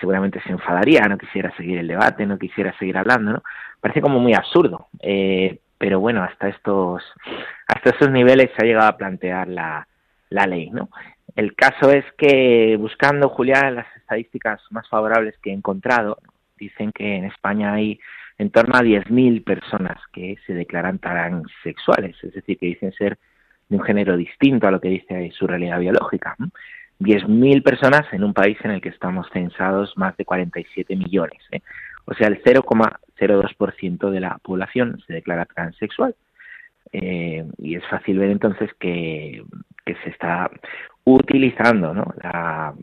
[0.00, 3.42] seguramente se enfadaría, no quisiera seguir el debate, no quisiera seguir hablando, ¿no?
[3.80, 7.02] Parece como muy absurdo, eh, pero bueno, hasta estos,
[7.66, 9.86] hasta estos niveles se ha llegado a plantear la,
[10.28, 10.88] la ley, ¿no?
[11.34, 16.18] El caso es que buscando, Julián, las estadísticas más favorables que he encontrado,
[16.56, 17.98] dicen que en España hay
[18.38, 23.18] en torno a 10.000 personas que se declaran transexuales, es decir, que dicen ser
[23.68, 26.36] de un género distinto a lo que dice su realidad biológica.
[27.02, 27.06] ¿No?
[27.06, 31.40] 10.000 personas en un país en el que estamos censados más de 47 millones.
[31.50, 31.60] ¿eh?
[32.04, 36.14] O sea, el 0,02% de la población se declara transexual.
[36.92, 39.42] Eh, y es fácil ver entonces que,
[39.86, 40.50] que se está
[41.04, 42.12] utilizando ¿no?
[42.22, 42.74] la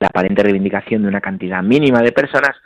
[0.00, 2.56] aparente reivindicación de una cantidad mínima de personas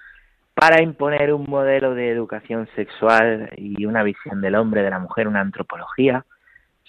[0.54, 5.26] para imponer un modelo de educación sexual y una visión del hombre, de la mujer,
[5.26, 6.24] una antropología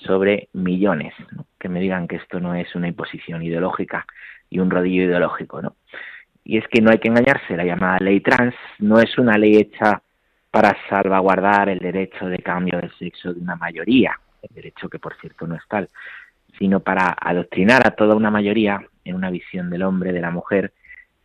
[0.06, 1.14] sobre millones.
[1.32, 1.46] ¿no?
[1.60, 4.06] Que me digan que esto no es una imposición ideológica
[4.50, 5.76] y un rodillo ideológico, ¿no?
[6.44, 9.58] Y es que no hay que engañarse, la llamada ley trans no es una ley
[9.58, 10.02] hecha
[10.50, 15.16] para salvaguardar el derecho de cambio de sexo de una mayoría, el derecho que por
[15.22, 15.88] cierto no es tal,
[16.58, 20.74] sino para adoctrinar a toda una mayoría en una visión del hombre, de la mujer,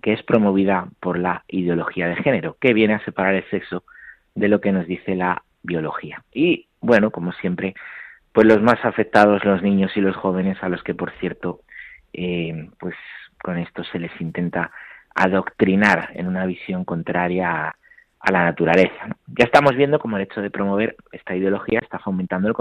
[0.03, 3.83] que es promovida por la ideología de género, que viene a separar el sexo
[4.35, 6.23] de lo que nos dice la biología.
[6.33, 7.75] Y bueno, como siempre,
[8.37, 11.63] pues los más afectados, los niños y los jóvenes, a los que por cierto,
[12.13, 12.95] eh, pues
[13.43, 14.71] con esto se les intenta
[15.15, 17.75] adoctrinar en una visión contraria
[18.21, 19.17] a, la naturaleza.
[19.39, 22.55] Ya estamos viendo como el hecho de promover esta ideología está fomentando el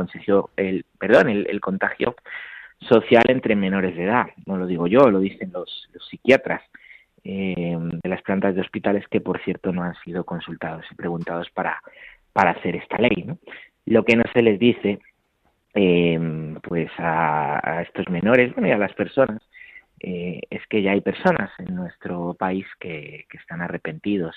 [0.56, 2.16] el, perdón, el, contagio
[2.80, 4.28] social entre menores de edad.
[4.46, 6.62] No lo digo yo, lo dicen los, psiquiatras
[7.26, 11.50] eh, de las plantas de hospitales que, por cierto, no han sido consultados y preguntados
[11.50, 11.82] para,
[12.32, 13.28] para hacer esta ley.
[13.86, 15.00] Lo que no se les dice
[15.76, 16.20] eh,
[16.64, 19.42] pues a, estos menores bueno, y a las personas
[20.00, 24.36] eh, es que ya hay personas en nuestro país que, que están arrepentidos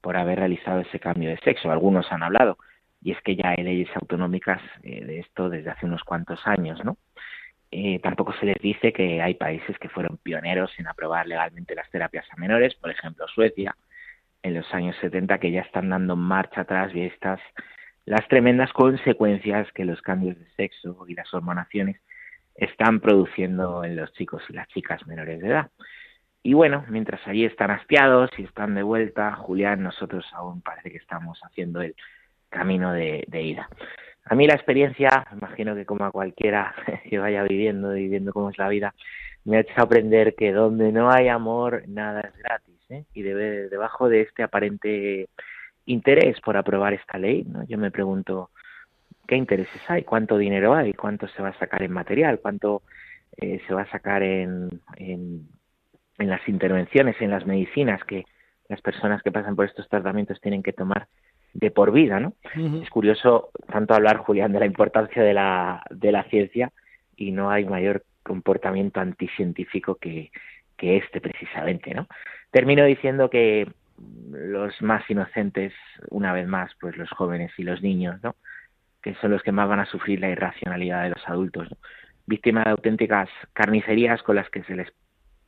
[0.00, 1.70] por haber realizado ese cambio de sexo.
[1.70, 2.58] Algunos han hablado,
[3.02, 6.84] y es que ya hay leyes autonómicas eh, de esto desde hace unos cuantos años,
[6.84, 6.96] ¿no?
[7.70, 11.90] Eh, tampoco se les dice que hay países que fueron pioneros en aprobar legalmente las
[11.90, 13.76] terapias a menores, por ejemplo Suecia,
[14.42, 17.40] en los años 70, que ya están dando marcha atrás y estas
[18.06, 22.00] las tremendas consecuencias que los cambios de sexo y las hormonaciones
[22.54, 25.70] están produciendo en los chicos y las chicas menores de edad.
[26.42, 30.98] Y bueno, mientras allí están hastiados y están de vuelta, Julián, nosotros aún parece que
[30.98, 31.96] estamos haciendo el
[32.48, 33.68] camino de, de ida.
[34.24, 36.74] A mí la experiencia, imagino que como a cualquiera
[37.10, 38.94] que vaya viviendo y viendo cómo es la vida,
[39.44, 42.80] me ha hecho aprender que donde no hay amor, nada es gratis.
[42.90, 43.04] ¿eh?
[43.12, 45.28] Y debe, debajo de este aparente
[45.86, 47.64] interés por aprobar esta ley, ¿no?
[47.64, 48.50] yo me pregunto,
[49.26, 50.02] ¿qué intereses hay?
[50.02, 50.92] ¿Cuánto dinero hay?
[50.92, 52.40] ¿Cuánto se va a sacar en material?
[52.40, 52.82] ¿Cuánto
[53.36, 55.48] eh, se va a sacar en, en
[56.18, 58.24] en las intervenciones, en las medicinas que
[58.68, 61.06] las personas que pasan por estos tratamientos tienen que tomar
[61.52, 62.34] de por vida, ¿no?
[62.56, 62.82] Uh -huh.
[62.82, 66.72] Es curioso tanto hablar, Julián, de la importancia de la, de la ciencia
[67.16, 70.30] y no hay mayor comportamiento anticientífico que,
[70.76, 72.08] que este precisamente, ¿no?
[72.50, 73.68] Termino diciendo que
[74.30, 75.72] los más inocentes,
[76.10, 78.36] una vez más, pues los jóvenes y los niños, ¿no?
[79.02, 81.68] Que son los que más van a sufrir la irracionalidad de los adultos.
[82.26, 84.92] Víctimas de auténticas carnicerías con las que se les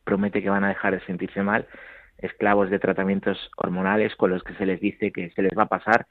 [0.05, 1.67] promete que van a dejar de sentirse mal,
[2.19, 5.69] esclavos de tratamientos hormonales con los que se les dice que se les va a
[5.69, 6.07] pasar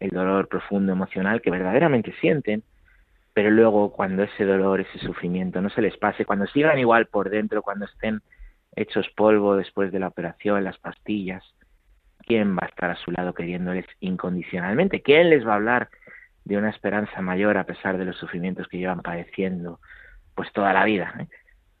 [0.00, 2.62] el dolor profundo emocional que verdaderamente sienten,
[3.34, 7.30] pero luego cuando ese dolor, ese sufrimiento no se les pase, cuando sigan igual por
[7.30, 8.20] dentro, cuando estén
[8.74, 11.44] hechos polvo después de la operación, las pastillas,
[12.26, 15.02] ¿quién va a estar a su lado queriéndoles incondicionalmente?
[15.02, 15.88] ¿Quién les va a hablar
[16.44, 19.80] de una esperanza mayor a pesar de los sufrimientos que llevan padeciendo
[20.34, 21.14] pues toda la vida?
[21.20, 21.26] ¿eh?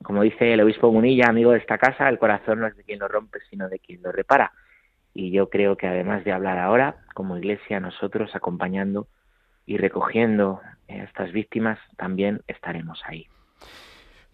[0.02, 2.98] Como dice el obispo Munilla, amigo de esta casa, el corazón no es de quien
[2.98, 4.52] lo rompe, sino de quien lo repara.
[5.14, 9.06] Y yo creo que además de hablar ahora, como iglesia, nosotros acompañando
[9.66, 13.28] y recogiendo a estas víctimas, también estaremos ahí.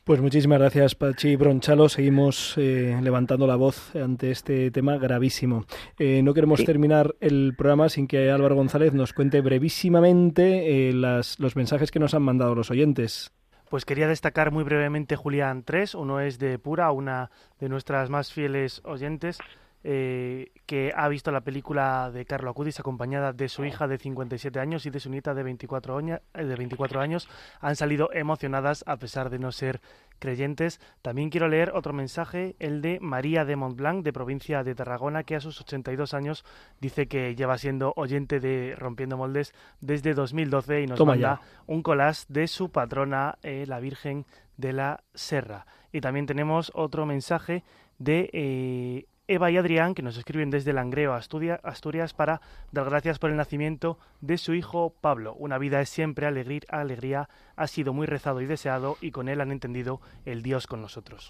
[0.09, 1.91] Pues muchísimas gracias, Pachi Bronchalo.
[1.91, 5.67] Seguimos eh, levantando la voz ante este tema gravísimo.
[5.99, 11.39] Eh, no queremos terminar el programa sin que Álvaro González nos cuente brevísimamente eh, las,
[11.39, 13.33] los mensajes que nos han mandado los oyentes.
[13.69, 15.95] Pues quería destacar muy brevemente Julián 3.
[15.97, 17.31] Uno es de Pura, una
[17.61, 19.37] de nuestras más fieles oyentes.
[19.85, 24.59] Eh, que ha visto la película de Carlo Acudis acompañada de su hija de 57
[24.59, 27.29] años y de su nieta de 24, eh, de 24 años.
[27.61, 29.81] Han salido emocionadas a pesar de no ser
[30.19, 30.81] creyentes.
[31.01, 35.37] También quiero leer otro mensaje, el de María de Montblanc, de provincia de Tarragona, que
[35.37, 36.45] a sus 82 años
[36.81, 42.25] dice que lleva siendo oyente de Rompiendo Moldes desde 2012 y nos manda un collage
[42.29, 44.27] de su patrona, eh, la Virgen
[44.57, 45.67] de la Serra.
[45.93, 47.63] Y también tenemos otro mensaje
[47.99, 52.41] de Eva y Adrián, que nos escriben desde Langreo, Asturias, para
[52.73, 55.35] dar gracias por el nacimiento de su hijo Pablo.
[55.35, 59.43] Una vida es siempre alegría, alegría, ha sido muy rezado y deseado y con él
[59.43, 61.29] han entendido el Dios con nosotros.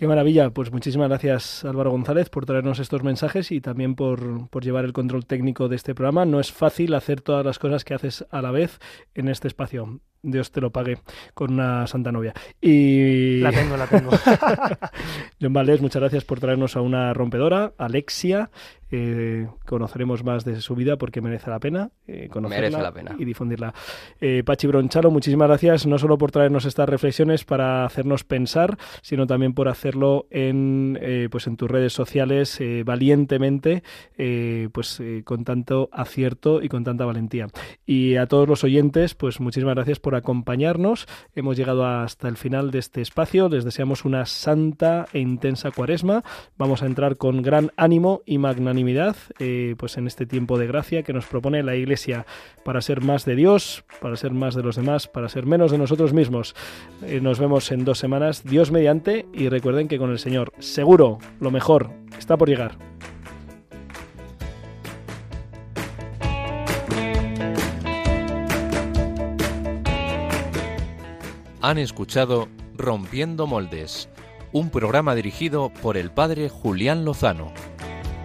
[0.00, 0.48] Qué maravilla.
[0.48, 4.94] Pues muchísimas gracias Álvaro González por traernos estos mensajes y también por, por, llevar el
[4.94, 6.24] control técnico de este programa.
[6.24, 8.78] No es fácil hacer todas las cosas que haces a la vez
[9.14, 10.00] en este espacio.
[10.22, 10.96] Dios te lo pague
[11.34, 12.32] con una santa novia.
[12.62, 13.40] Y...
[13.40, 14.10] La tengo, la tengo.
[15.40, 18.50] John Valdés, muchas gracias por traernos a una rompedora, Alexia,
[18.90, 23.72] eh, conoceremos más de su vida porque merece la pena eh, conocerla y difundirla.
[24.20, 29.26] Eh, Pachi Bronchalo, muchísimas gracias no solo por traernos estas reflexiones para hacernos pensar, sino
[29.28, 30.98] también por hacerlo en,
[31.30, 33.82] pues en tus redes sociales valientemente,
[34.72, 37.46] pues con tanto acierto y con tanta valentía.
[37.86, 41.06] Y a todos los oyentes, pues muchísimas gracias por acompañarnos.
[41.34, 43.48] Hemos llegado hasta el final de este espacio.
[43.48, 46.24] Les deseamos una santa e intensa cuaresma.
[46.56, 48.79] Vamos a entrar con gran ánimo y magnanimidad
[49.38, 52.26] eh, pues en este tiempo de gracia que nos propone la Iglesia
[52.64, 55.78] para ser más de Dios, para ser más de los demás, para ser menos de
[55.78, 56.54] nosotros mismos.
[57.02, 61.18] Eh, nos vemos en dos semanas, Dios mediante, y recuerden que con el Señor seguro
[61.40, 62.78] lo mejor está por llegar.
[71.62, 74.08] Han escuchado Rompiendo Moldes,
[74.52, 77.52] un programa dirigido por el padre Julián Lozano.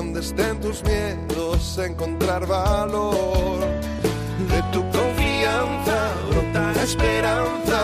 [0.00, 3.60] donde estén tus miedos, encontrar valor.
[4.50, 5.98] De tu confianza
[6.30, 7.80] brota esperanza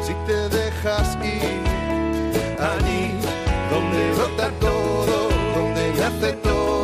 [0.00, 1.60] si te dejas ir
[2.72, 3.04] allí
[3.70, 5.16] donde brota todo,
[5.56, 6.83] donde nace todo,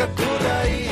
[0.00, 0.89] música por aí.